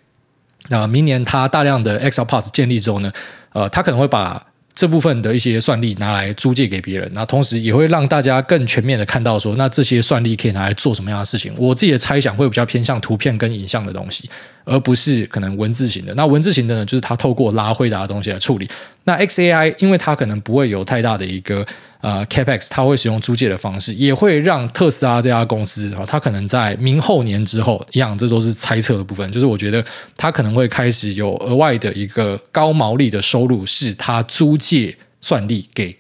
[0.71, 3.13] 啊明年它大量的 XR Parts 建立之后呢，
[3.53, 4.47] 呃，它可能会把。
[4.75, 11.53] 这部分的一些算力拿来租借给别人，那同时也会让大家更全面的看到说，那这些算力可以拿来做什么样的事情？
[11.59, 14.29] 我自己的猜想会比较偏向图片跟影像的东西。
[14.65, 18.69] 而不是可能文字型的，那文字型的呢，就是它透过拉回答的东西来处理。
[19.03, 21.67] 那 XAI 因为它可能不会有太大的一个
[22.03, 29.33] 呃 CapEx，它会使用租借的方式，也会让特斯拉这家公司啊，它可能在明后年之后一样，这都是猜测的部分。
[29.33, 29.83] 就是我觉得
[30.17, 35.97] 它可能会开始有额外的一个高毛利的收入，是它租借算力给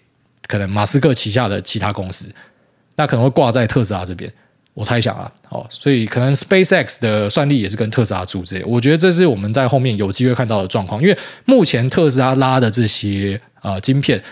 [0.46, 2.30] 可能马斯克旗下的其他公司，
[2.96, 4.30] 那可能会挂在特斯拉这边。
[4.74, 8.62] 我猜想啊，哦，所以可能 SpaceX 的算力也是跟特斯拉租借。
[8.64, 10.98] 我觉得这是我们在后面有机会看到的状况。
[11.02, 14.22] 因为目前特斯拉拉的这些呃晶片，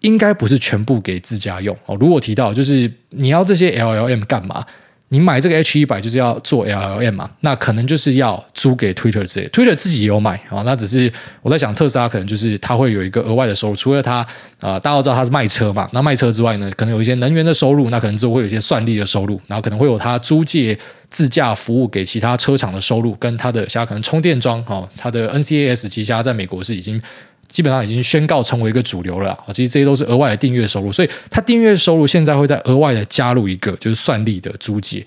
[0.00, 1.96] 应该不是全部给自家用哦。
[2.00, 4.64] 如果提到就是你要这些 LLM 干嘛？
[5.08, 7.30] 你买这个 H 一百就是要做 LLM 嘛？
[7.38, 10.62] 那可能就是要租给 Twitter 之类，Twitter 自己也有买啊。
[10.66, 11.10] 那只是
[11.42, 14.26] 我在想，特斯拉可能就是它会有一个额外的收入，除了它
[14.58, 15.88] 啊、大家都知道它是卖车嘛。
[15.92, 20.76] 那卖车之外呢，可能有一些能源的收入，那可能之后会有一些算力的收入，然后可能会有它租借
[21.08, 27.00] 自驾服务给其他车厂的收入，跟它的其他可能充电桩哦，它的 NCAS 旗下在美国是已经。
[27.48, 29.46] 基本上已经宣告成为一个主流了啊！
[29.48, 35.06] 其实这些都是额外的订阅收入，所以它订阅收入现在会在额外的加入一个，就是算力的租借。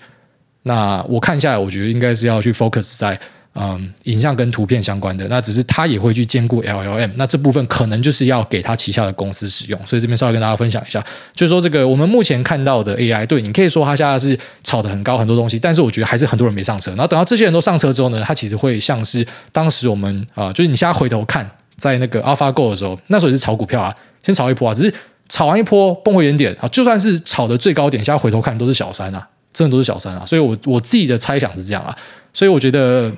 [0.62, 3.18] 那我看下来，我觉得应该是要去 focus 在
[3.54, 5.26] 嗯影像跟图片相关的。
[5.28, 9.80] 那只是它也会去兼顾 LLM，那这部分可能就是要给它旗下的公司使用。
[9.86, 11.02] 所以这边稍微跟大家分享一下，
[11.34, 16.90] 就是说这个我们目前看到的 AI，对你可以说它现在是炒得很高很多东西，但是我觉得还是很多人没上车。
[16.90, 21.50] 然后等到这些人都上车之后呢，它其实会像是当时我们啊、就是你现在回头看。
[21.80, 24.94] 在那个 AlphaGo 的时候，那时候也是炒股票啊，先炒一波啊，只是
[25.30, 31.96] 炒完一波崩回原点啊，就算是炒的最高点，现在回头看都是小山啊，真的都是小山啊，所以我我自己的猜想是这样啊，
[32.34, 33.10] 所以我觉得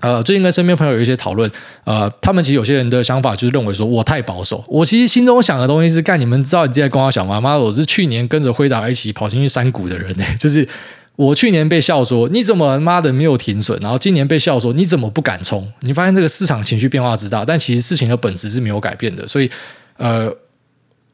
[0.00, 1.50] 呃，最近跟身边朋友有一些讨论，
[1.84, 7.40] 呃，他们其实有些人的想法就是认为说我太保守，我其实心中想的东西是干，你们知道你自己在跟我讲吗？
[7.40, 10.66] 妈，我是去年跟着辉达一起跑进去山谷的人呢、就是。
[11.16, 15.70] 我去年被笑说你怎么妈的没有停损，然后今年被笑说你怎么不敢冲？
[15.80, 19.28] 你发现这个市场情绪变化之大，但其实事情的本质是没有改变的。
[19.28, 19.50] 所以，
[19.98, 20.34] 呃，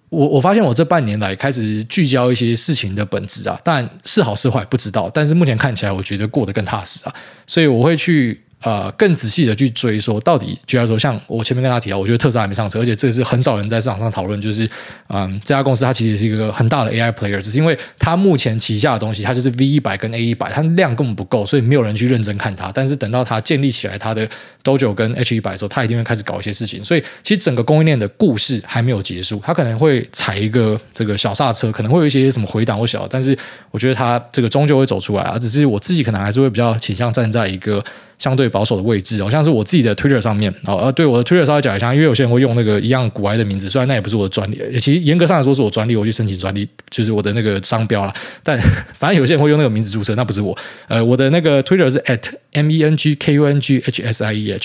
[0.08, 7.14] 我我发现我这半年来开始聚焦一些事情的本质啊，但是好是坏不知道，但是目前看起来我觉得过得更踏实啊，
[7.46, 8.40] 所以我会去。
[8.62, 14.68] 呃，更仔细的去追说，到底，居然说，像我前面跟他提到，我觉得特斯拉还没上车，而且这个是很少人在市场上讨论，就是，
[15.08, 22.72] 嗯，这家公司它其实是一个很大的 AI player，只是因为它目前旗下的东西，它就是 V 一百跟 A 一百，它量根本不够，所以没有人去认真看它。
[22.72, 24.26] 但是等到它建立起来它的
[24.64, 26.82] Dojo 跟 H 一百的时候，它一定会开始搞一些事情。
[26.82, 33.36] 所以其实整个供应链的故事还没有结束，它可能会踩一个这个小刹车，可能会有一些什么回档或小，但是
[33.70, 35.38] 我觉得它这个终究会走出来啊。
[35.38, 37.84] 只是我自己可能还是会比较倾向站在一个。
[38.18, 48.14] 相对保守的位置，好像是我自己的 Twitter 上面啊，呃，对我的 Twitter 稍微讲一下，因为有些人会用那个一样古埃的名字，虽然那也不是我的专利，其实严格上来说是我专利，我去申请专利，就是我的那个商标啦。
[48.42, 48.58] 但
[48.98, 50.56] 反正有些人会用那个名字注册，那不是我。
[50.88, 53.16] 呃，我的那个 Twitter 是 at mengkunghsih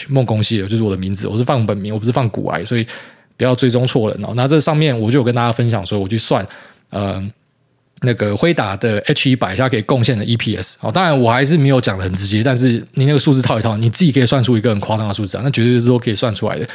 [0.09, 2.87] 梦工系的，就是我的名字，我是放本名，我不是放古埃，所以
[3.35, 4.31] 不要追踪错人哦。
[4.35, 6.45] 那这上面我就有跟大家分享说，我去算，
[6.91, 7.21] 呃。
[8.01, 16.67] 那个辉达的 H 一百现在可以贡献的 EPS，哦，当然我还是没有讲的很直接，但是你那个数字套一套，你自己可以算出一个很夸张的数字啊，那绝对是说可以算出来的。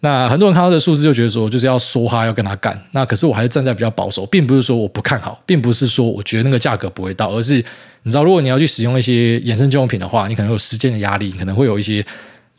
[0.00, 2.78] 那很多人看到这数字就觉得说，就是要梭哈，要跟他干。
[2.92, 7.54] 那可是我还是站在比较保守，并不是说我不看好，并不是说我觉得那个价格不会到，而是
[8.02, 12.04] 你知道，如果你要去使用一些衍生金融品的话，你可能有时间的压力，你可能会有一些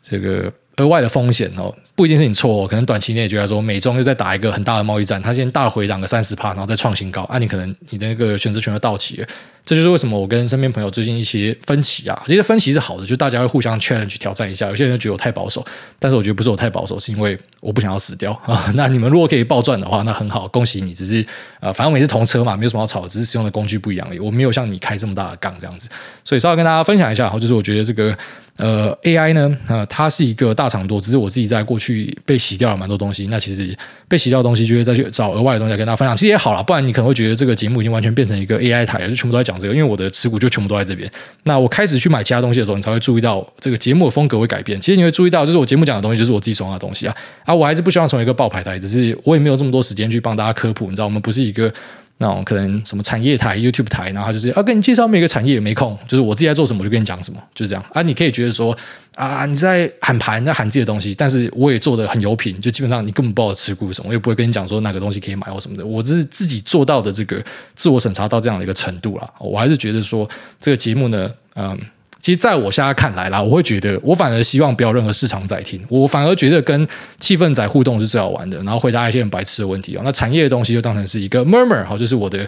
[0.02, 0.52] 这个。
[0.76, 9.28] 额外的风险哦，不一定是你错哦，可能短期内觉得说美中又在打一个很大的贸易战，它先大回档个三十帕，然后再创新高，啊，你可能你的那个选择权就到期了。
[9.66, 14.68] 这就是为什么我跟身边朋友最近一些分歧啊，其实分歧是好的，就大家会互相 challenge 挑战一下。
[14.68, 15.66] 有些人觉得我太保守，
[15.98, 18.72] 但是我觉得不是我太保守，是因为我不想要死掉啊。
[18.76, 20.94] 那你们如果可以暴赚的话，那很好，恭喜你。
[20.94, 21.26] 只是
[21.58, 24.20] 呃，反正我们也是同车嘛，没有什么要吵，只是使用的工具不一样而已。
[24.20, 25.88] 我没有像你开这么大的杠这样子，
[26.24, 28.16] 所以稍微跟大家分享一下，然后就是我觉得这个。
[28.58, 33.26] 呃，AI 呢，呃，它是一个大厂多，只是我自己在过去被洗掉了蛮多东西。
[33.26, 33.76] 那其实
[34.08, 36.62] 被洗掉的东西，就会再去找额外的东西来跟大家分享，其实也好了。
[36.62, 39.74] 不然你可能会觉得这个节目已经完全变成一个 AI 台了，就全部都在讲这个。
[39.74, 41.10] 因为我的持股就全部都在这边。
[41.44, 44.80] 那我开始去买其他东西的时候，你才会注意到这个节目的风格会改变。
[44.80, 47.14] 其实你会注意到，就是我节目讲的东西，就是我自己手上的东西啊。
[47.44, 50.86] 啊，我还是不希望成为一个爆牌台，只是我也没有这么多时间去帮大家科普。
[50.86, 51.72] 你知道，我们不是一个。
[52.18, 58.00] 那种可能什么产业台、YouTube 台，然后他就是要跟你介绍每个产业，也没空，就是我自己在做什么，我就跟你讲什么，就是这样啊。
[58.02, 58.76] 你可以觉得说
[59.14, 65.84] 啊，你在喊盘，在喊自己的东西，但是我也做的很有品，就基本上你根本不知道持股什么，我也不会跟你讲说哪个东西可以买或什么的。
[65.84, 67.42] 我只是自己做到的这个
[67.74, 69.30] 自我审查到这样的一个程度了。
[69.38, 71.78] 我还是觉得说这个节目呢，嗯。
[72.26, 76.84] 其实，在我现在看来啦，我会觉得，我反而希望不要任何市场在听，我反而觉得跟
[77.20, 80.02] 气氛仔互动是最好玩的，然后回答一些很白痴的问题啊。
[80.04, 82.44] 那产业的东西就当成是一个 murmur，好，就是我的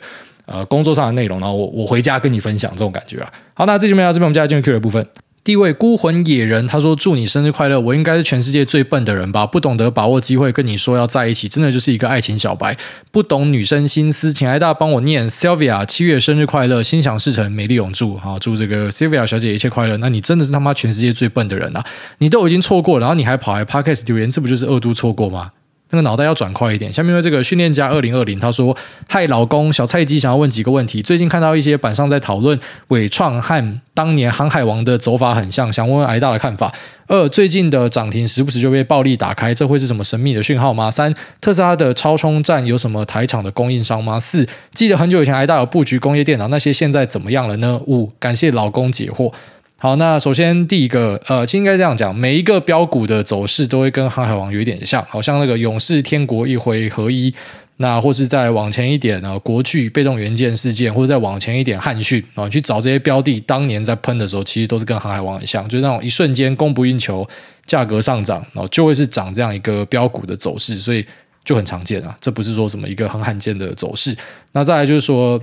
[0.47, 3.33] 呃工作上的内容，然后我我回家跟你分享这种感觉啦。
[3.55, 5.07] 好，那这期没有到这边，我们接下来进入 Q 的部分。
[5.49, 7.81] 第一位孤魂野人，他说：“祝你生日快乐！
[7.81, 9.47] 我应该是全世界最笨的人吧？
[9.47, 12.77] 不懂得把握机会，跟你说要在一起，真的就是一个爱情小白，
[13.11, 14.31] 不懂女生心思。
[14.31, 18.19] 请爱大帮我念 Sylvia 七月生日快乐，心想事成，美丽永驻。
[18.19, 19.97] 好，祝这个 Sylvia 小姐一切快乐。
[19.97, 21.83] 那你真的是他妈全世界最笨的人啊！
[22.19, 25.53] 你都已经错过，然后你还跑来 Podcast 留言，这不就是恶度错过吗？
[25.91, 26.93] 那个脑袋要转快一点。
[26.93, 28.77] 下面为这个训练家二零二零他说
[29.09, 31.01] ：“嗨，老公，小菜鸡想要问几个问题。
[31.01, 36.73] 最近看到一些板上在讨论纬创和当年航海王的走法很像，想问问癌大的看法。
[37.07, 40.91] 二，最近的涨停时不时就被暴力打开，这会是什么神秘的讯号吗？
[40.91, 44.21] 三，特斯拉的超充站有什么台厂的供应商吗？
[44.21, 47.81] 四，记得很久以前癌大有布局工业电脑，那些现在怎么样了呢？
[47.87, 49.33] 五，感谢老公解惑。”
[49.81, 57.33] 好，那首先第一个，呃，其实应该这样讲，每一个标股的走势都会跟航海王有一点像，好像那个勇士天国一回合一，
[57.77, 67.25] 那或是再往前一点呢，国巨被动元件事件，或者再往前一点汉讯啊，去找这些标的，当年在喷的时候，其实都是跟航海王很像，就是那种一瞬间供不应求，
[67.65, 71.07] 价格上涨，然后就会是涨这样一个标股的走势，所以
[71.45, 74.17] 就很常见啊，这不是说什么一个很罕见的走势。
[74.51, 75.41] 那再来就是说。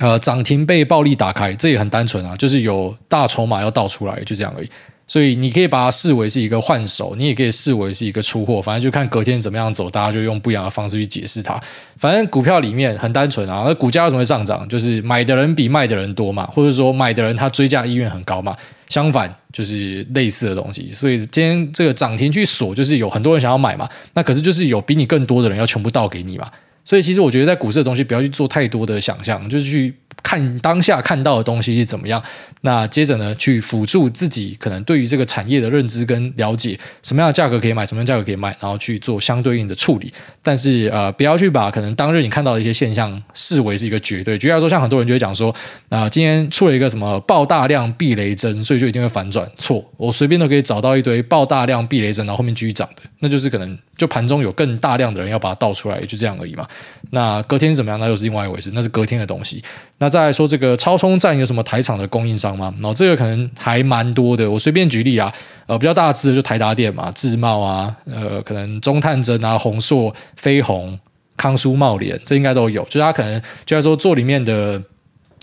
[0.00, 4.70] 呃，涨停被暴力打开，这也很单纯啊，就是有大筹码要倒出来，就这样而已。
[5.08, 11.58] 所以你可以把它视为是一个换手，你也可以视为是一个出货，反正就看隔天怎么样走，大家就用不一样的方式去解释它。
[11.96, 14.68] 反正股票里面很单纯啊，那股价为什么会上涨？
[14.68, 18.54] 就是买的人比卖的人多嘛，或者说买的人他追价意愿很高嘛。
[18.88, 20.90] 相反，就是类似的东西。
[20.92, 26.46] 所以今天这个涨停去锁，就是有很多人想要买嘛，那可是就是有比你更多的人要全部倒给你嘛。
[26.88, 32.22] 所以其实我觉得在股市的东西不要去做太多的想象，就是去看当下看到的东西是怎么样。
[32.62, 40.10] 那接着呢，去辅助自己可能对于这个产业的认知跟了解，什么样的价格可以买，什么样价格可以卖，然后去做相对应的处理。
[40.42, 44.38] 但是呃，不要去把可能当日你看到的一些现象视为是一个绝对。
[44.38, 45.54] 举例来说，像很多人就会讲说，
[45.90, 49.46] 啊、今天出了一个什么爆大量避雷针，所以就一定会反转。
[49.58, 53.78] 错，我随便都可以找到一堆爆大量避雷针，然后后面继续涨的，那就是可能。
[53.98, 56.66] 就盘中有更大量的人要把它倒出来，也就这样而已嘛。
[57.10, 57.98] 那隔天怎么样？
[58.00, 59.62] 那又是另外一回事，那是隔天的东西。
[59.98, 62.72] 那再来说这个超充站有什么台厂的供应商吗？
[62.76, 64.50] 然后这个可能还蛮多的。
[64.50, 65.30] 我随便举例啊，
[65.66, 70.98] 呃，比较大致的就台达电嘛，智茂啊，呃，可能中探针啊，宏硕、飞鸿、
[71.36, 72.82] 康舒茂联，这应该都有。
[72.84, 74.80] 就是它可能就在说做里面的。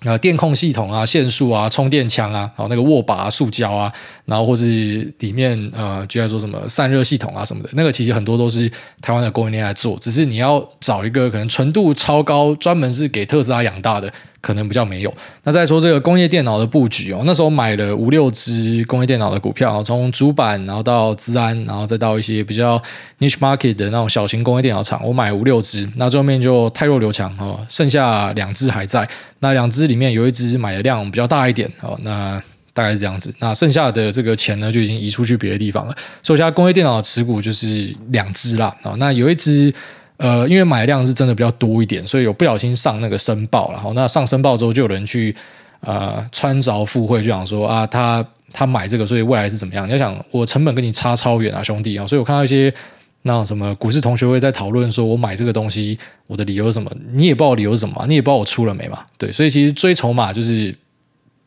[0.05, 3.91] 呃，电控系统啊，线束啊，充电枪啊，然后那个握把啊，塑胶啊，
[4.25, 14.13] 然后或是里面呃，居然说什么散热系统啊什么的，那个其实很多都是台湾的供应链来做，只是你要找一个可能纯度超高，专门是给特斯拉养大的。
[14.45, 15.11] 可能比较没有。
[15.43, 22.79] 那再说这个工业电脑的布局哦，那时候买了五六只工业电脑的股票，从主板，然后到资安，然后再到一些比较
[23.17, 25.89] niche market 的那种小型工业电脑厂，我买五六只。
[25.95, 29.09] 那最后面就汰弱留强哦，剩下两只还在。
[29.39, 32.39] 那两只里面有一只买的量比较大一点哦，那
[32.71, 33.33] 大概是这样子。
[33.39, 35.95] 那剩下的这个钱呢，就已经移出去别的地方了。
[36.21, 38.75] 所以现在工业电脑的持股就是两只啦。
[38.99, 39.73] 那有一只。
[40.17, 43.71] 呃，因为买量是真的比较多一点，所以有不小心上那个申报。
[43.71, 45.35] 然后那上申报之后，就有人去
[45.81, 49.85] 呃穿凿附会，就想说啊，他他买这个，所以未来是怎么样？
[49.87, 52.07] 你要想，我成本跟你差超远啊，兄弟啊！
[52.07, 52.73] 所以我看到一些
[53.23, 55.97] 那什么股市同学会在讨论，说我买这个东西，
[56.27, 56.89] 我的理由是什么？
[57.11, 58.99] 你也不知道理由是什么，你也不知道我出了没嘛？
[59.17, 60.73] 对，所以其实追筹码就是，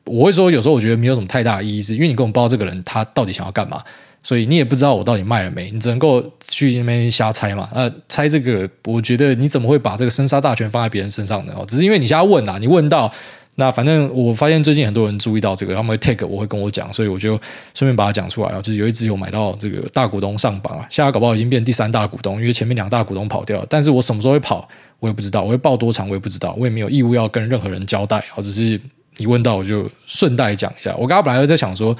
[0.05, 3.83] 我会说有时候我觉得没有什么太大意义，是因为你根本不知道这个人他到底想要干嘛。
[4.29, 7.67] 所以你也不知道我到底卖了没，你只能够去那边瞎猜嘛。
[7.73, 11.55] 呃，猜这个，我觉得你怎么会把这个生杀大权放在别人身上呢？
[11.57, 13.11] 哦，只是因为你瞎问啊，你问到
[13.55, 17.41] 那，反正我发现最近很多人注意到这个，他们会 take，我会跟我讲，所以我就
[17.73, 18.61] 顺便把它讲出来啊。
[18.61, 23.67] 就是有一只有买到这个大股东上榜啊，现在搞不好已经变第三大股东，因为前面两大股东跑掉了。
[23.71, 24.69] 但是我什么时候会跑，
[25.01, 28.43] 我也不知道，我会报多长，我也不知道，我也没有义务要跟任何人交代啊。
[28.43, 28.79] 只是
[29.17, 30.95] 你问到，我就顺带讲一下。
[30.99, 31.97] 我刚刚本来在想说。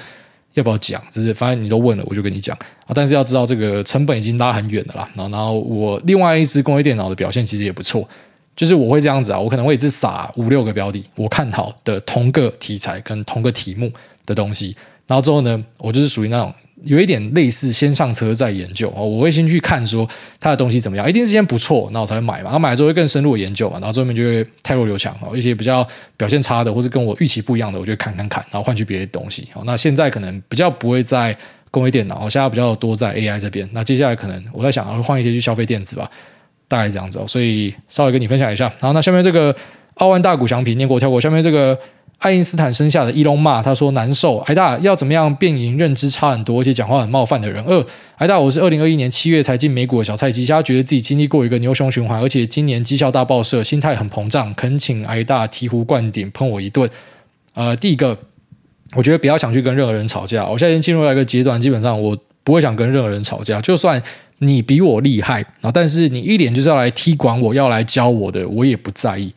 [0.59, 1.01] 要不要讲？
[1.09, 2.91] 就是反正你都问了，我就跟你讲啊。
[2.93, 5.07] 但是要知道，这个成本已经拉很远了啦。
[5.15, 8.07] 然后，然后我另外一只工业电脑的表现其实也不错。
[8.55, 13.91] 就是我会这样子啊，我可能会一直撒五六个标的，我看好的同个题材跟同个题目
[14.25, 14.75] 的东西。
[15.07, 16.53] 然后之后呢，我就是属于那种。
[16.83, 20.07] 有一点类似先上车再研究哦，我会先去看说
[20.39, 22.45] 他的东西怎么样，一定是先不错，那我才会买嘛。
[22.45, 29.63] 然后买了之后会更深入的研究嘛，然后最后面就会汰弱留强哦，一些比较表现差的或是跟我预期不一样的，我就看看看，然后换去别的东西哦。
[29.65, 31.35] 那现在可能比较不会在
[31.69, 33.67] 工业电脑，现在比较多在 AI 这边。
[33.73, 36.09] 那接下来可能我在想，会换一些去消费电子吧，
[36.69, 37.25] 大概这样子哦。
[37.27, 38.65] 所以稍微跟你分享一下。
[38.79, 39.53] 然后，那下面这个
[39.95, 41.77] 奥万大谷翔平念过跳过，下面这个。
[42.19, 47.63] 爱因斯坦生下的伊隆骂他说难受，挨大要怎么样变赢认知差很多而且讲话很冒犯的人？
[47.63, 47.85] 二，
[48.17, 56.89] 挨大我是二零二一年七月才进美股的小菜鸡，他觉得自己经历过一个牛熊循环，而且今年绩效大爆射，心态很膨胀，恳请挨大醍醐灌顶，喷我一顿。
[57.53, 58.17] 呃，第一个，
[58.95, 60.45] 我觉得不要想去跟任何人吵架。
[60.45, 64.01] 我现在已经进入了一个阶段，基本上我不会想跟任何人吵架，就算
[64.39, 69.33] 你比我厉害啊，但是你一脸就是要来踢馆我，要来教我的，我也不在意。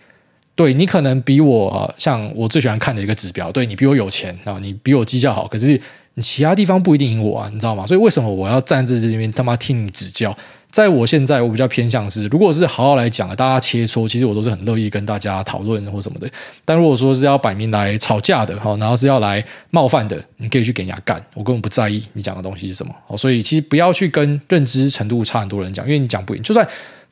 [0.55, 5.81] 对，你可能比我像我最喜欢看的一个指标，对，你比我有钱啊，你比我绩效好，可是
[6.15, 7.87] 你其他地方不一定赢我啊，你知道吗？
[7.87, 10.37] 所以为什么我要站在这边他妈听你指教？
[10.71, 16.27] 在我现在，我比较偏向是，如果是好好来讲的，大家切磋，其实我都是很乐意跟大家讨论或什么的。
[16.65, 22.95] 但如果说是要摆明来吵架的，哈，然后是要来冒犯的，你可以去给人家干，我根本不在意你讲的东西是什么。
[23.17, 26.67] 所以其实不要去跟认知程度差很多人讲，因为你讲不赢，就算。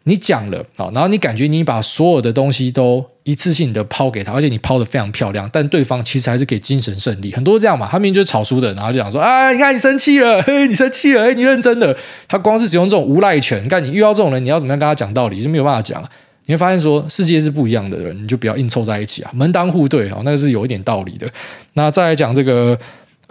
[0.04, 7.30] 你讲了啊，然后你感觉你把所有的东西都一次性的抛给他，而且你抛的非常漂亮，但对方其实还是给精神胜利。
[7.32, 11.96] 很多这样嘛，他明明就是吵输的，然后就讲说啊，你看你生气了，嘿，你生气了，哎，你认真的。
[12.26, 16.02] 他光是使用这种无赖拳，看你遇到这种人，你要怎么样跟他讲道理，就没有办法讲。
[16.46, 21.28] 你会发现说，世界是不一样的人，你就不要硬凑在一起啊，门当户对啊，那个是有一点道理的。
[21.74, 22.78] 那再来讲这个。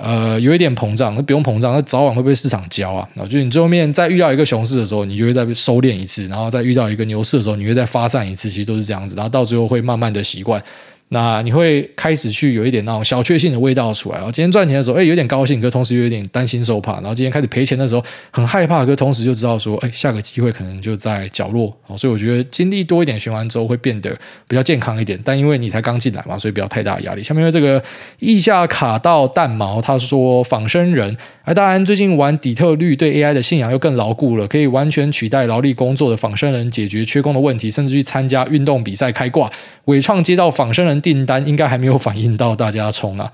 [0.02, 3.06] 呃，有一点膨胀，那不用膨胀，那早晚会被市场教啊。
[3.14, 10.64] 然后就你最后面再遇到一个熊市的时候，你就会再收敛一次，然后再遇到一个牛市的时候，你会再发散一次，其实都是这样子，然后到最后会慢慢的习惯。
[11.10, 14.18] 那你会开始去有一点那种小确幸的味道出来。
[14.18, 16.94] 然后今天赚钱的时候，哎，有点高兴，可同时又有点担心受怕。
[16.94, 21.98] 然后今天开始赔钱的时候，很害怕，可同时就知道说，哎，下个机会可能就在角落哦。
[21.98, 24.16] 所以我觉得经历多一点循环之后，会变得
[24.48, 25.20] 比较健康一点。
[25.24, 27.24] 但因为你才刚进来嘛，所以不要太大压力。
[27.24, 27.84] 下面这个
[28.20, 39.50] 意下卡到蛋毛，他说仿生人，哎，当然最近玩底特律，对 AI 的信仰又更牢固了，可以完全取代劳力工作的仿生人，解决缺工的问题，甚至去参加运动比赛开挂。
[39.86, 43.32] 伟创接到仿生人订单，应该还没有反映到大家冲啊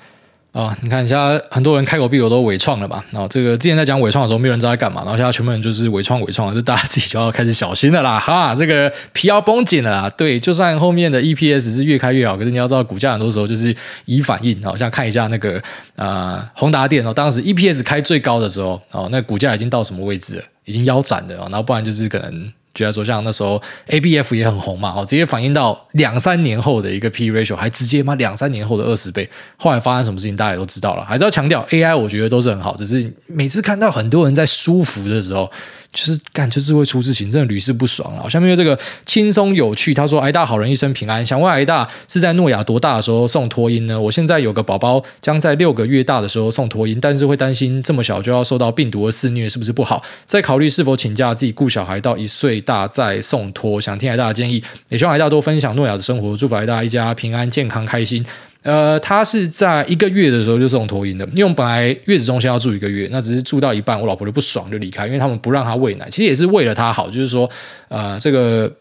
[0.54, 0.78] 啊！
[0.82, 3.04] 你看一下，很多人开口闭口都伪创了嘛。
[3.12, 5.02] 然后这个之前在讲伪创的时候，没有人知道在干嘛。
[5.02, 8.56] 然后现在全部人就是伪创伪创，这大家自己就要开始小心了啦 哈！
[8.56, 10.10] 这个皮要绷紧了啦。
[10.12, 14.64] 对，就算后面的 EPS 是越开越好，可是你要知道，股价很多时候就是以反应。
[14.64, 15.62] 好像看一下那个
[15.98, 20.44] 呃宏达电哦，当时 EPS 开最高的时候哦，那股价已经到什么位置了？
[20.64, 21.36] 已经腰斩了。
[21.36, 22.54] 然后不然就是可能。
[22.76, 29.28] 举例说，像那时候 ABF 也很红嘛，哦，直接反映到两三年后的一个 P ratio，还直接嘛两三年后的二十倍。
[29.58, 31.04] 后来发生什么事情，大家也都知道了。
[31.04, 35.52] 还是要强调，AI 我觉得都是很好，只是每次看到很多人在舒服的时候。
[35.96, 38.30] 就是干，就是会出事情，真的屡试不爽了。
[38.30, 44.00] 下面有这个轻松有趣，他说：“癌大好人一生平安。”想问癌大是在诺亚多大的时候送托婴呢？
[44.00, 50.04] 我现在有个宝宝将在六个月大的时候送托婴，但是会担心这么小就要受到病毒的肆虐，是不是不好？
[50.28, 53.80] 在考虑是否请假自己顾小孩到一岁大再送托。
[53.80, 58.26] 想听癌大的建议，也希望癌大多分享诺亚的生活，祝福癌大一家平安健康开心。
[58.66, 67.48] 呃，他是在一个月的时候就送托婴的，因为我们本来月子中心要住一个月，那只是住到一半，我老婆就不爽就离开，因为他们不让他喂奶，其实也是为了他好，就是说，
[67.90, 68.72] 呃，这个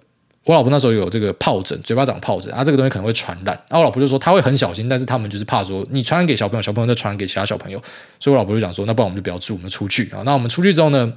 [0.44, 7.78] 我老婆那时候有这个疱疹，嘴巴长疱疹，啊，这个东西可能会传染，然后我老婆就说他会很小心，但是他们就是怕说你传染给小朋友，小朋友再传染给其他小朋友，
[8.18, 11.12] 所以我老婆就讲说，那不然我们就不要住，我们出去啊，那我们出去之后呢，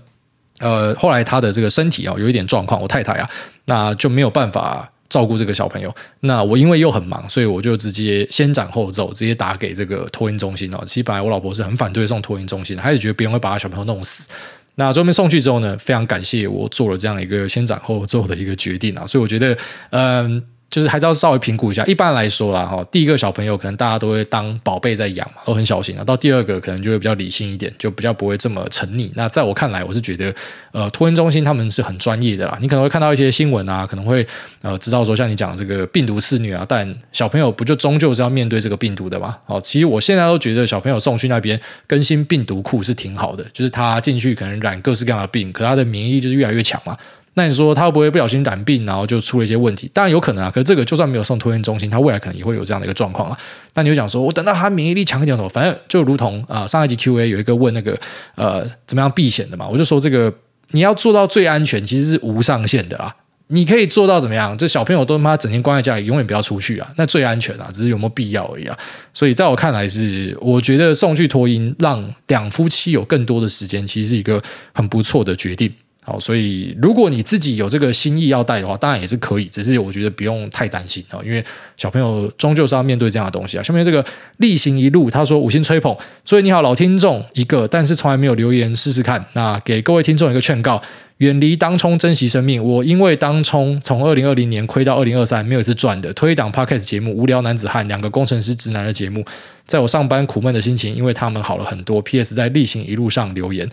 [0.60, 3.30] 呃，后来他的这个身体啊有一点状况，我太太啊，
[3.64, 4.92] 那就没有办法。
[5.10, 10.84] 照顾这个小朋友，那我因为又很忙，所以我就直接先斩后奏，直接打给这个托婴中心哦。
[10.86, 14.30] 其实本来我老婆是很反对送托婴中心的，她也觉得别人会把她小朋友弄死。
[14.76, 19.06] 那最后面送去之后呢，非常感谢我做了这样一个先斩后奏的一个决定啊。
[19.06, 19.58] 所以我觉得，
[19.92, 20.44] 嗯。
[20.70, 21.84] 就是还是要稍微评估一下。
[21.86, 26.04] 一般来说啦，哈，第一个小朋友可能大家都会当宝贝在养嘛，都很小心啊。
[26.04, 29.10] 到第二个可能就会比较理性一点，就比较不会这么沉溺。
[29.16, 30.34] 那在我看来，我是觉得，
[30.72, 32.58] 呃，托婴中心他们是很专业的啦。
[32.62, 34.26] 你可能会看到一些新闻啊，可能会
[34.62, 39.38] 呃知道说，像你讲这个病毒肆虐啊，但小朋友不就终究是要面对这个病毒的嘛？
[39.46, 46.98] 哦，其实我现在都觉得小朋友送去那边更新病毒库是挺好的，就是他进去可能染各式各样的病，可他的免疫力就是越来越强嘛。
[47.38, 49.88] 那你说他会不会不小心染病，然后就出了一些问题？
[49.94, 50.50] 当然有可能啊。
[50.50, 53.38] 可是这个就算没有送托婴中心，他未来可能也会有这样的一个状况啊。
[53.76, 57.96] 那你就讲说，我等到他免疫力强一点什么，反正就如同啊、上一集 Q&A 有一个问那个
[58.34, 60.34] 呃怎么样避险的嘛，我就说这个
[60.72, 63.16] 你要做到最安全，其实是无上限的啦。
[63.50, 64.58] 你可以做到怎么样？
[64.58, 68.76] 这小朋友都他妈整天关在家里，永远不要出去啊，那最安全啊，只是有没有必要而已啊。
[69.14, 74.42] 所以在我看来是，我觉得送去托婴，让两夫妻有更多的时间，其实是一个
[74.74, 75.72] 很不错的决定。
[76.10, 81.44] 好，所以如果你自己有这个心意要带的话，当然也是可以，只是我觉得不用太担心啊，因为
[81.76, 83.62] 小朋友终究是要面对这样的东西啊。
[83.62, 84.06] 下面这个
[84.38, 85.94] 例行一路，他说五星吹捧，
[86.24, 89.26] 所以你好，老听众一个，但是从来没有留言试试看。
[89.34, 90.82] 那给各位听众一个劝告：
[91.18, 92.64] 远离当冲，珍惜生命。
[92.64, 96.14] 我因为当冲从二零二零年亏到二零二三，没有一次赚的。
[96.14, 99.26] 推档 Podcast 节目，无聊男子汉，两个工程师直男的节目，
[99.66, 102.02] 在我上班苦闷的心情，因为他们好了很多。
[102.02, 103.70] PS 在例行一路上留言，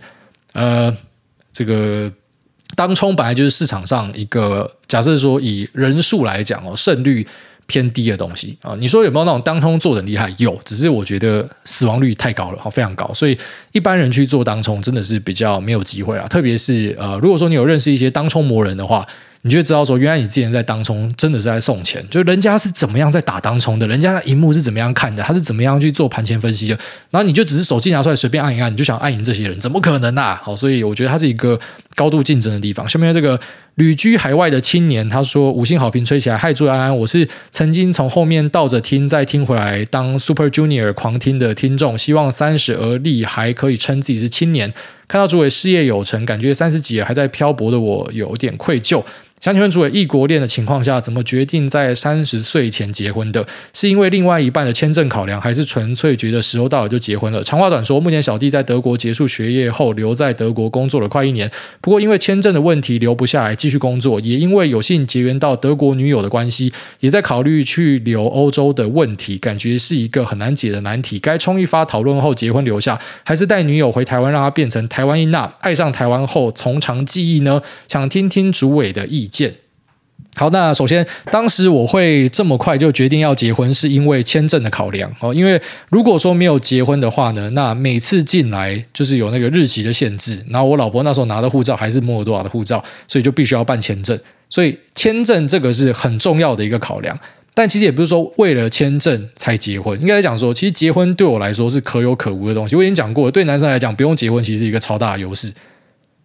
[0.51, 0.93] 呃，
[1.53, 2.11] 这个。
[2.75, 7.25] 当冲本来就是市场上一个假设说以人数来讲哦，胜率
[7.67, 8.75] 偏低的东西啊。
[8.79, 10.33] 你说有没有那种当冲做的很厉害？
[10.37, 13.37] 有，只是我觉得死亡率太高了，非常高，所以
[13.71, 16.27] 一般人去做当冲真的是比较没有机会啊。
[16.27, 19.07] 特别是呃，如果说你有认识一些当冲魔人的话。
[19.45, 26.79] 你就知道说，原来你之前在当冲真的是在送钱，就人家是怎么样在打当冲的，人家的荧幕是怎么样看的，他是怎么样去做盘前分析的，
[27.11, 30.41] 然后你就只是手机拿出来随便按一按，你就想按赢这些人，怎么可能啊？
[30.43, 31.59] 好，所以我觉得它是一个
[31.93, 32.89] 高度竞争的地方。
[32.89, 33.39] 下面这个
[33.75, 44.73] 旅居海外的青年他说五星好评吹起来，嗨，祝安安，我是曾经从后面倒着听再听回来当 Super Junior 狂听的听众，希望三十而立还可以称自己是青年，
[45.07, 49.03] 看到主委事业有成，感觉三十几了还在漂泊的我有点愧疚。
[49.45, 53.45] 想请问主委，异国恋的情况下，怎么决定在三十岁前结婚的？
[53.75, 57.43] 是因为另外一半的签证考量，还是纯粹觉得时候到了就结婚了？
[57.43, 71.19] 长话短说，目前小弟在德国结束学业后，留在德国工作了快一年，不过因为签证的问题留不下来继续工作，也因为有幸结缘到德国女友的关系，也在考虑去留欧洲的问题，感觉是一个很难解的难题。
[71.19, 77.61] 该冲一发讨论后结婚留下，还是带女友回台湾，让她变成台湾一娜，爱上台湾后从长计议呢？
[77.87, 79.34] 想听听主委的意见。
[80.37, 85.33] 好，那首先，当时我会这么快就决定要结婚，是因为签证的考量哦。
[85.33, 94.19] 因为如果说没有结婚的话呢，那每次进来就是有那个日期的限制，然后我老婆那时候拿的护照还是摩尔多瓦的护照，所以就必须要办签证。
[94.49, 97.17] 所以签证这个是很重要的一个考量。
[97.53, 102.75] 但其实也不是说为了签证才结婚，应该讲说，其实结婚对我来说是可有可无的东西。
[102.75, 105.53] 我已经讲过，对男生来讲，不用结婚其实是一个超大的优势。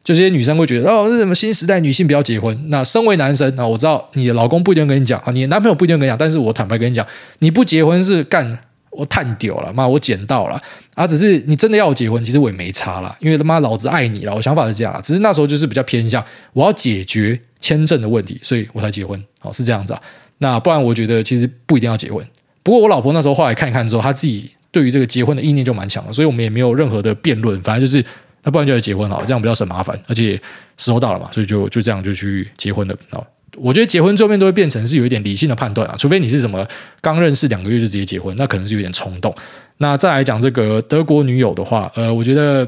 [0.03, 2.59] 就这些女生会觉得哦，是什么新时代女性不要结婚？
[2.69, 7.07] 那身为男生啊，我知道你的老公不一定跟你讲啊，你的男朋友不一定跟你讲，但是我坦白跟你讲，
[7.41, 8.59] 你不结婚是干
[8.91, 10.61] 我探丢了，妈我捡到了
[10.95, 11.07] 啊！
[11.07, 16.25] 只是你真的要结婚，其实我也没差啦，因为他妈老子爱你了，我想法是这样，只是那时候就是比较偏向
[16.55, 20.03] 我要解决签证的问题，所以我才结婚，哦，是这样子啊。
[20.39, 22.27] 那不然我觉得其实不一定要结婚。
[22.63, 28.03] 不过我老婆那时候后来看一看之后，她自己对于这个结婚的意念就蛮强的，所以我们也没有任何的辩论，反正就是。
[28.43, 30.41] 那不然就来结婚好了，这样比较省麻烦，而且
[30.79, 33.21] 时候到了嘛，所以就就这样就去结婚了啊。
[33.57, 36.67] 我觉得结婚最后面都会变成是有一点理性的判断啊，除非你是什么
[37.01, 39.35] 刚认识两个月就直接结婚，那可能是有点冲动。
[39.79, 42.67] 那再来讲这个德国女友的话，呃，我觉得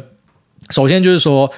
[0.70, 1.50] 首先就是说，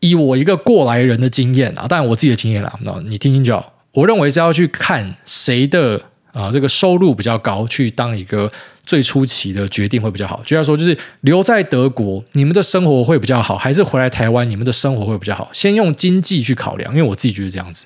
[0.00, 3.72] 以我一个过来人的经验啊，当然我自己的经验啦，那你听听就好。
[3.92, 6.02] 我认为是要去看谁的
[6.32, 8.50] 啊这个收入比较高，去当一个。
[8.88, 15.50] 最初期的决定会比较好，就要说就是留在德国，你们的生活会比较好，还是回来台湾，你们的生活会比较好？
[15.52, 17.84] 先用经济去考量，因为我自己觉得这样子，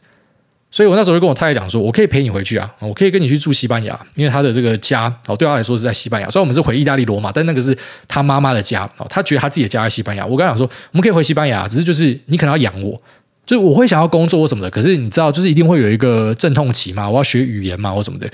[0.71, 7.77] 所以我那时候就跟我太太讲说，我可以陪你回去啊，我可以跟你去住西班牙，因为他的这个家哦，对他来说是在西班牙，虽然我们是回意大利罗马，但那个是
[8.07, 10.25] 他妈妈的家哦，他觉得他自己的家在西班牙。
[10.25, 13.03] 我跟他讲说，我们可以回西班牙，只是就是你可能要养我，
[13.45, 18.31] 就是我会想要工作或什么的，可是你知道，就是一定会有一个阵痛期嘛，我要学语言嘛或什么的。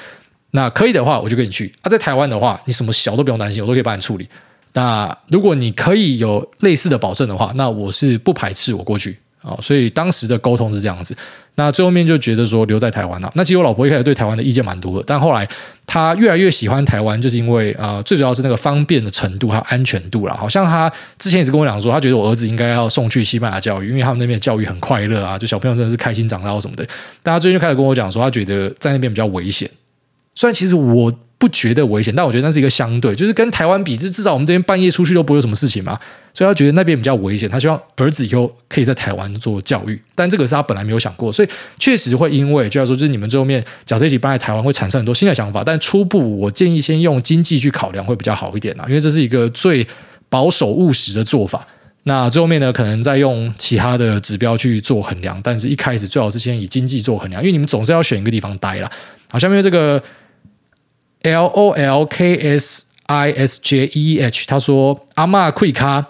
[0.53, 1.73] 那可以的话，我就跟你去。
[1.83, 4.29] 啊，在台湾的话，你什么小都不用担心，我都可以帮你处理。
[4.75, 9.59] 那如果你可以有类似的保证的话，那我是不排斥我过去啊。
[9.61, 11.17] 所以当时的沟通是这样子。
[11.57, 13.29] 那最后面就觉得说留在台湾了。
[13.35, 15.49] 那其实我老婆一开始对台湾的意见蛮多的，但后来
[15.87, 20.37] 她越来越喜欢台湾，就是因为啊，最主要是那个方便的程度还有安全度啦。
[20.39, 26.87] 好像她之前一直跟我讲说，她觉得我儿子应该要送去西班牙教育，因为他们那边教育很快乐啊，就小朋友真的是开心长大什么的。
[27.25, 29.69] 但她最近就开始跟我讲说，她觉得在那边比较危险。
[30.39, 35.99] 虽然其实我不觉得危险，但我觉得那是一个相对，就是跟台湾比，就至少我们这边半夜出去都不会有什么事情嘛。
[36.33, 41.49] 所以他觉得那边比较危险，他希望儿子以后可以在台湾做教育，但这个是他本来没有想过，所以
[41.81, 45.65] 确实会因为就要说，就是你们最后面假设一起搬来台湾，会产生很多新的想法。
[45.65, 49.85] 但初步我建议先用经济去考量会比较好一点啦，因为这是一个最
[50.29, 51.67] 保守务实的做法。
[52.05, 58.89] 那最后面呢，可能再用其他的指标去做衡量，但是一开始最好是先以经济做衡量，因为你们总是要选一个地方待啦。
[59.29, 60.01] 好，下面这个。
[61.23, 66.05] L O L K S I S J E H，他说：“阿嬷贵卡，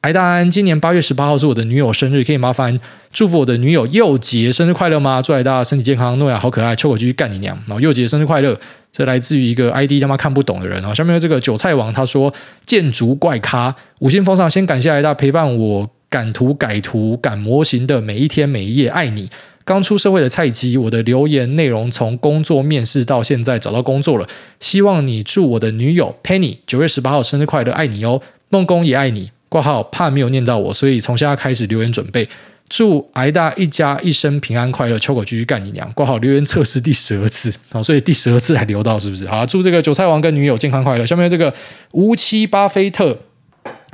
[0.00, 2.78] 艾大安，今年八月十八号是我的女友生日，可以麻烦
[3.12, 5.20] 祝福我的女友佑杰生日快乐吗？
[5.20, 7.56] 祝艾大身体健康，诺亚好可爱，秋狗继续干你娘。
[7.66, 8.58] 然后佑杰生日快乐，
[8.92, 10.84] 这来自于一个 ID 他妈看不懂的人。
[10.84, 12.32] 啊下面这个韭菜王他说：
[12.64, 19.28] 建筑怪咖，五星奉上，先感谢艾大陪伴我赶图改图赶模型的每一天每一夜，爱你。”
[19.64, 24.28] 刚出社会的菜鸡，我的留言内容从工作面试到现在找到工作了，
[24.60, 29.30] 希望你祝我的女友 Penny 九月十八号生日快乐，爱你哦，梦工也爱你。
[29.48, 32.28] 挂号怕没有念到我，所以从现在开始留言准备，
[32.68, 35.88] 祝癌大一家一生平安快乐，秋狗继续干你娘。
[35.92, 39.28] 挂号留言测试第十二次，好，所以第十二次才留到是不是？
[39.28, 41.06] 好，祝这个韭菜王跟女友健康快乐。
[41.06, 41.54] 下面这个
[41.92, 43.16] 无期巴菲特，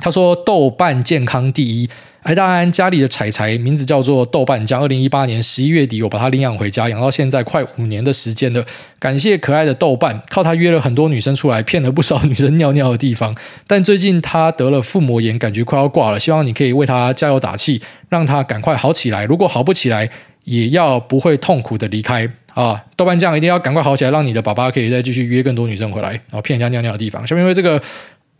[0.01, 1.89] 他说豆瓣健康第一。
[2.23, 4.79] 艾大安家里的柴柴名字叫做豆瓣酱。
[4.79, 8.63] 二零一八年十一月底，我把它领养回家，养到现在快五年的时间了。
[8.99, 13.35] 感谢可爱的豆瓣，靠他约了很多女生出来，骗了不少女生尿尿的地方。
[13.65, 16.19] 但最近他得了腹膜炎，感觉快要挂了。
[16.19, 19.25] 希望你可以为他加油打气，让他赶快好起来。
[19.25, 20.07] 如果好不起来，
[20.43, 22.83] 也要不会痛苦的离开啊！
[22.95, 27.25] 豆瓣酱一定要赶快好起来，让你的爸爸可以再继续约更多女生回来，然后骗人家尿尿的地方。
[27.25, 27.81] 下面因为这个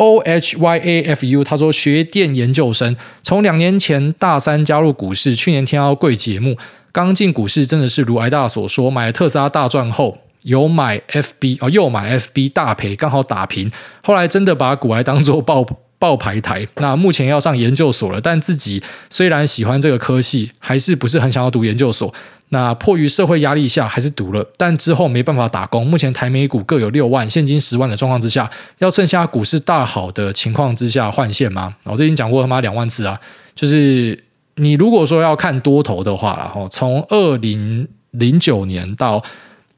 [0.02, 6.58] O H Y A F U，他说学电研究生，从两年前大三加入股市，去年听到贵节目，
[6.92, 13.70] 刚进股市真的是如挨大所说，买了特斯拉大赚后，有买 F B 哦，又买 F B 大赔，刚好打平，
[14.02, 15.64] 后来真的把股癌当做爆。
[16.02, 18.82] 爆牌台，那目前要上研究所了，但自己
[19.12, 22.12] 虽然喜欢这个科系，还是不是很想要读研究所。
[22.50, 25.86] 那迫于社会压力下，还是读了，但之后没办法打工。
[25.86, 28.50] 目前台美股各有六万，现金十万的状况之下，
[28.80, 31.76] 要趁下股市大好的情况之下换线吗？
[31.84, 33.16] 我这已经讲过他妈两万次啊，
[33.54, 34.18] 就是
[34.56, 39.24] 你如果说要看多头的话，然后从二零零九年到。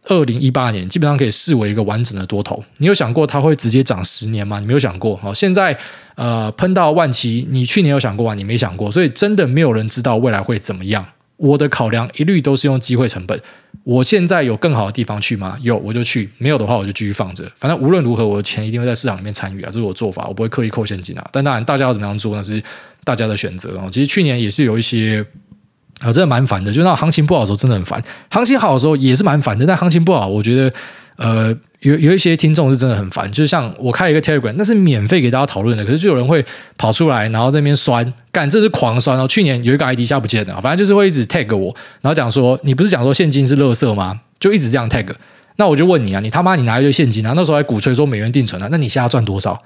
[0.05, 2.61] 二零一八年基本上可以视为一个完整的多头。
[2.77, 4.59] 你有想过它会直接涨十年吗？
[4.59, 5.15] 你没有想过。
[5.15, 5.77] 好，现在
[6.15, 8.35] 呃喷到万七，你去年有想过吗？
[8.35, 8.91] 你没想过。
[8.91, 11.05] 所以真的没有人知道未来会怎么样。
[11.37, 13.39] 我的考量一律都是用机会成本。
[13.83, 15.57] 我现在有更好的地方去吗？
[15.61, 17.49] 有我就去，没有的话我就继续放着。
[17.55, 21.25] 反正无论如何，我的钱一定会在市场里面参与啊，这是我做法，我不会刻意扣现金啊。
[21.31, 22.61] 但当然，大家要怎么样做那是
[23.05, 23.87] 大家的选择哦。
[23.89, 25.25] 其实去年也是有一些。
[26.03, 29.65] 啊，真的蛮烦的，就那行情不好的时候真的很烦，行情好的时候也是蛮烦的。
[29.65, 30.73] 但行情不好，我觉得
[31.15, 33.31] 呃有有一些听众是真的很烦。
[33.31, 36.45] 就像我开一个 Telegram，那是免费给大家讨论的，可是就有人会
[36.77, 39.27] 跑出来，然后在那边酸，干这是狂酸哦。
[39.27, 44.19] 去年有一个 ID 下不见了，反正就是会一直 tag 我，然后讲说你不是讲说现金是垃圾吗？
[44.39, 45.07] 就一直这样 tag。
[45.55, 47.33] 那我就问你啊，你他妈你拿一堆现金啊？
[47.35, 48.67] 那时候还鼓吹说美元定存啊？
[48.71, 49.61] 那你现在赚多少？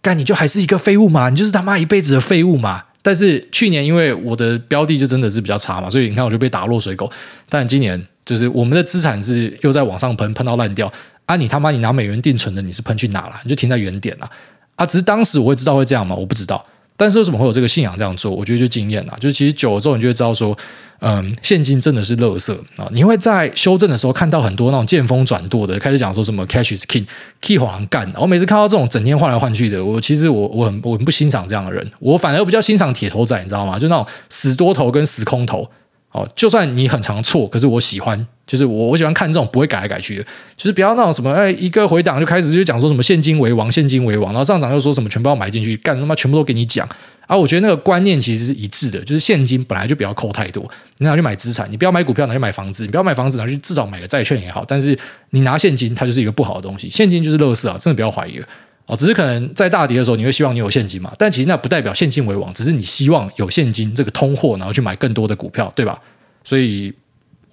[0.00, 1.28] 干你就还是一个废物嘛？
[1.30, 2.84] 你就是他妈一辈子的废物嘛？
[3.06, 7.08] 但是去年因为我的标的就真的是比较差嘛，所以你看我就被打落水狗。
[7.48, 10.92] 但今年就是我们的资产是又在往上喷，喷到烂掉
[11.26, 11.36] 啊！
[11.36, 13.40] 你他妈你拿美元定存的，你是喷去哪了？
[13.44, 14.28] 你就停在原点了
[14.74, 14.84] 啊！
[14.84, 16.16] 只是当时我会知道会这样吗？
[16.16, 16.66] 我不知道。
[16.96, 18.30] 但是为什么会有这个信仰这样做？
[18.30, 20.56] 我觉得就经验啦，就是其实久了之后，你就会知道说，
[21.00, 22.88] 嗯，现金真的是垃圾啊！
[22.92, 28.10] 你会在修正的时候看到很多那种见风转舵的，开始讲说什么 cash is king，key 黄干。
[28.16, 33.78] 我每次看到这种整天换来换去的，我其实我我很我很不欣赏这样的人，我反而比较欣赏铁头仔，你知道吗？
[33.78, 35.68] 就那种死多头跟死空头。
[36.12, 40.24] 哦，就算你很常错，可是我喜欢，就是我我喜欢看这种不会改来改去的，
[40.56, 46.88] 就是不要那种什么，哎，一个回档就开始就讲说什么现金为王，现金为王，然后上涨又说什么全部要买进去，干他妈全部都给你讲
[47.26, 47.36] 啊！
[47.36, 50.62] 我觉得那个观念其实是一致的，就是现金本来就不要扣太多，
[50.98, 54.96] 你拿去买资产，你不要买股票，拿去买房子，你不要买房子，拿去至少买个债券也好，但是
[55.30, 58.46] 你拿现金，它就是一个不好的东西，现金就是垃圾啊，真的不要怀疑了。
[58.86, 61.12] 哦，只是可能在大跌的时候，你会希望你有现金嘛？
[61.18, 66.00] 但其实那不代表现金为王，只是你希望有现金这个通货，然后去买更多的股票，对吧？
[66.44, 66.94] 所以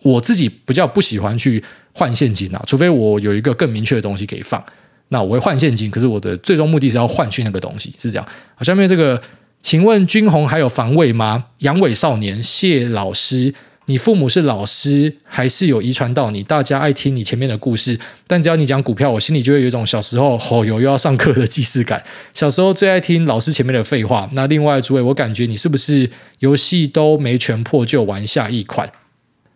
[0.03, 4.63] 我自己比较不喜欢去换现金啊，除非我有一个更明确的东西可以放，
[5.09, 5.89] 那我会换现金。
[5.89, 8.27] 可是我的最终目的是要换取那个东西，是这样。
[8.55, 9.21] 好，下面这个，
[9.61, 11.45] 请问君鸿还有防卫吗？
[11.59, 13.55] 阳痿少年谢老师。
[13.87, 16.41] 你父母是老师，还是有遗传到你？
[16.41, 22.01] 大家爱听你前面的故事，但只要你讲股票，我心里就会有一种小时候吼有又要上课的既视感。
[22.31, 24.29] 小时候最爱听老师前面的废话。
[24.31, 28.89] 那另外，诸位，我感觉你是不是游戏都没全破就玩下一款？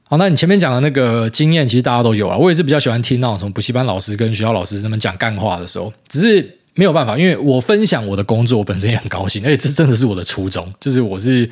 [0.10, 2.38] 好，那你前面讲的那个经验，其实大家都有啊。
[2.38, 11.50] 我也是比较喜欢听那种什么补习班老师跟学校老师他们讲干话的时候，只是没有办法，因为我分享我的工作，我本身也很高兴， 而且这真的是我的初衷，就是我是。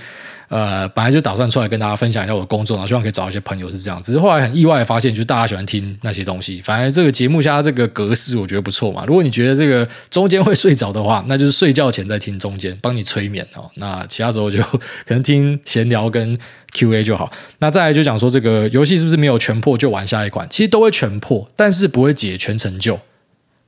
[0.47, 3.99] 呃，本来就打算出来跟大家分享一下我的工作，然后希望可以找一些朋友是这样。
[3.99, 6.61] 只是后来很意外的发现，就是大家喜欢听那些东西。
[6.61, 9.03] 反正这个节目下这个格式，我觉得不错嘛。
[9.07, 13.67] 如果你觉得这个中间会睡着的话，那就是睡觉前再听中间，帮你催眠哦。
[13.77, 16.37] 那其他时候就可能听闲聊跟
[16.75, 17.31] QA 就好。
[17.57, 20.47] 那再来就讲说，这个游戏是不是没有全破就玩下一款？
[20.51, 22.99] 其实都会全破，但是不会解全成就，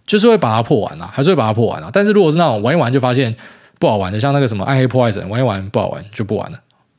[0.08, 1.92] 就是会把它破完啊，还是会把它破完啊。
[1.94, 3.36] 但是如果是那种玩一玩就发现
[3.78, 6.58] 不好玩的，像那个什么暗黑破坏神，玩一玩不好玩就不玩了。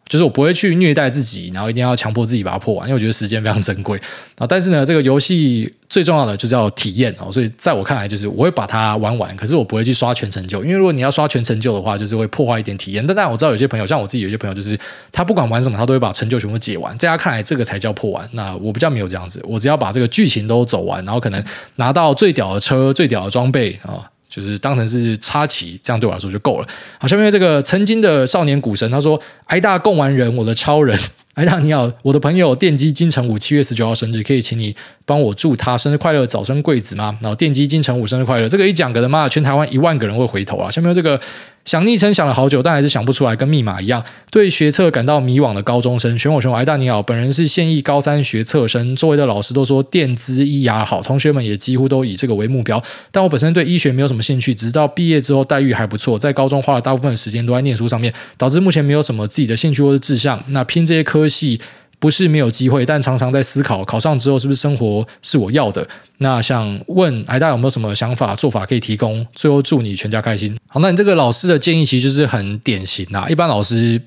[0.09, 4.01] 就是我不会去虐待自己，然后一定要强迫自己把它破完，因为我觉得时间非常珍贵
[4.37, 4.47] 啊。
[4.47, 13.07] 但是呢，这个游戏最重要的就是要体验哦，所以在我看来，就是我会把它玩完，可是我不会去刷全成就，因为如果你要刷全成就的话，就是会破坏一点体验。
[13.07, 14.79] 但但我知道有些朋友，像我自己有些朋友，就是
[15.13, 18.27] 他不管玩什么，他都会把成就全部解完，在他看来，这个才叫破完。
[18.33, 21.45] 那我比较没有这样子，我只要把这个剧情都走完，然后可能
[21.77, 24.11] 拿到最屌的车、最屌的装备啊。
[24.29, 26.67] 就是当成是插旗，这样对我来说就够了。
[26.99, 30.99] 好，下面这个曾经的少年股神他说：“挨大贡完人，我的超人。
[31.35, 34.75] ”挨大你好，我的朋友电击金城武七月十九号生日，可以请你
[35.05, 37.17] 帮我祝他生日快乐，早生贵子吗？
[37.23, 40.71] 然后电击金城武生日快乐，这个一讲，可能妈全台湾一万个人会回头啊。
[40.71, 41.21] 下面这个。
[41.69, 44.03] 想昵称想了好久，但还是想不出来，跟密码一样。
[44.31, 52.83] 对学测感到迷惘的高中生，选我选我，挨大你好，本人是现役高三学测生，周围的老师都说电资医牙好，同学们也几乎都以这个为目标。
[53.11, 60.43] 但我本身对医学没有什么兴趣，直到毕业之后待遇还不错，在高中花了大部分的时间都在念书上面，导致目前没有什么自己的兴趣或者志向。
[60.47, 61.61] 那拼这些科系。
[61.99, 65.87] 不是没有机会，但常常在思考考上之后是不是生活是我要的。
[66.19, 69.27] 那想问癌大有没有什么想法做法可以提供？
[69.35, 70.57] 最后祝你全家开心。
[70.69, 74.01] 好，那你这个老师的建议其实就是很典型啊，一般老师。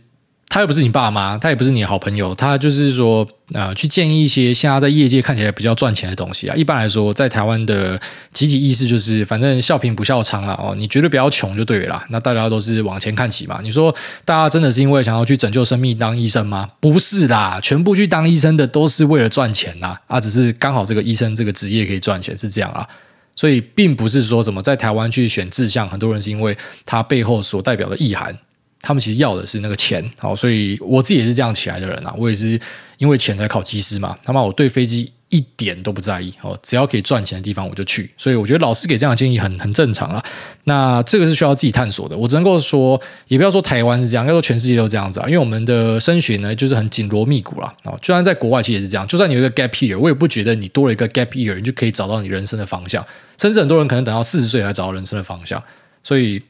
[0.53, 6.55] 他又不是你爸妈，他也不是你的好朋友，他就是说，呃，去建议一些现在在业界看起来比较赚钱的东西啊。
[6.57, 7.97] 一般来说，在台湾的
[8.33, 12.03] 集体意识就是，反正笑贫不笑娼了哦，你绝对不要穷就对了。
[12.09, 13.61] 那大家都是往前看齐嘛。
[13.63, 13.95] 你说
[14.25, 16.67] 大家真的是因为想要去拯救生命当医生吗？
[16.81, 22.85] 不是啦，全部去当医生的都是为了赚钱呐，啊，只是刚好这个医生这个职业可以赚钱是这样啊。
[23.37, 28.37] 所以并不是说什么在台湾去选志向，很多人是因为他背后所代表的意涵。
[28.81, 32.13] 他们其实要的是那个钱，好，所以我自己也是这样起来的人啊。
[32.17, 32.59] 我也是
[32.97, 34.17] 因为钱才考机师嘛。
[34.23, 38.09] 他妈，我对飞机一点都不在意，哦，只要可以赚钱的地方我就去。
[38.17, 40.23] 所以我觉得老师给这样的建议很很正常啊。
[40.63, 42.17] 那这个是需要自己探索的。
[42.17, 45.25] 我只能够说，也不要说台湾是这样，要说全世界都这样子啊。
[45.27, 47.71] 因为我们的升学呢，就是很紧锣密鼓啦。
[47.83, 47.93] 啊。
[48.01, 53.05] 就算在国外其实也是这样，就算你有一个 gap year，我也不觉得你多了一个 gap year，你就可以找到你人生的方向。
[53.37, 55.63] 甚至很多人可能等到四十岁才找到人生的方向。
[56.03, 56.41] 所以。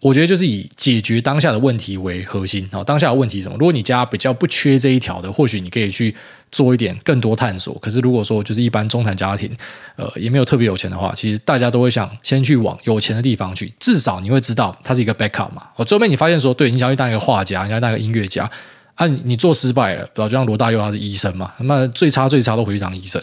[0.00, 2.68] 我觉得就是以解决当下的问题为核心。
[2.70, 3.56] 好，当下的问题是什么？
[3.58, 6.14] 如果你家比较不缺这一条的，或许你可以去
[6.52, 7.74] 做一点更多探索。
[7.78, 9.50] 可是如果说就是一般中产家庭，
[9.96, 13.72] 呃，也没有特别有钱的话，其实大家都会想先去往有钱的地方去。
[13.80, 15.68] 至少你会知道它是一个 backup 嘛。
[15.76, 18.48] 我最后面你发现说，对，你想去当一个画家，你想当一个音乐家
[18.94, 20.28] 啊，你做失败了，对吧？
[20.28, 23.22] 就像罗大佑他是医生嘛，那最差最差都回去当医生。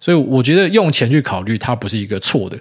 [0.00, 2.58] 所以我觉得用钱去考虑，它不是一个错的。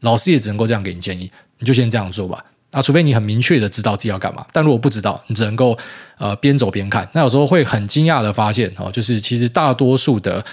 [0.00, 2.42] 老师也只能够这样给你建议，你就先这样做吧。
[2.76, 5.74] 啊，除非你很明确的知道自己要干嘛，但如果不知道，你只能够
[6.18, 7.08] 呃边走边看。
[7.14, 10.44] 那有时候会很惊讶的发现哦，就是其实大多数的，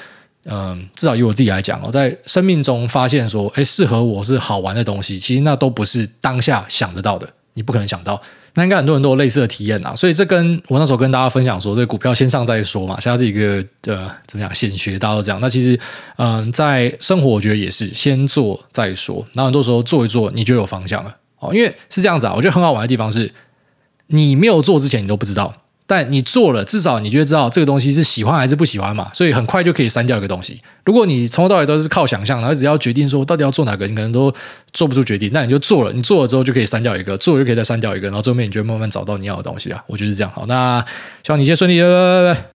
[0.46, 8.22] 嗯、至少以我自己来讲，我在生命中发现说，哎，适合我是好玩的东西，其实那都不是当下想得到的，你不可能想到。
[8.56, 15.42] 那应该很多人都有类似的体验啊，所以这跟我那时候跟大家分享说，这股票先上再说嘛，现在是一个呃怎么讲显学，大家都这样。
[15.42, 15.78] 那其实
[16.18, 21.14] 嗯、在生活我觉得也是先做再说，然后很多时候做一做，你就有方向了。
[21.44, 23.32] 哦因为是这样子啊，我觉得很好玩的地方是，
[24.08, 25.54] 你没有做之前你都不知道，
[25.86, 30.62] 但你做了，至少你就会知道这个东西是喜欢还是不喜欢嘛，所以很快就可以删掉一个东西。
[30.86, 34.34] 如果你从头到尾都是靠想象，然后只要决定说到底要做哪个，你可能都
[34.72, 35.30] 做不出决定。
[35.34, 39.84] 那你就做了，你做了之后就可以删掉一个，做了就可以再删掉一个，然后最后面你就慢慢找到你要的东西啊。
[39.88, 40.32] 我觉得是这样。
[40.34, 40.84] 好，那
[41.24, 42.53] 希望你一切顺利，拜拜拜拜。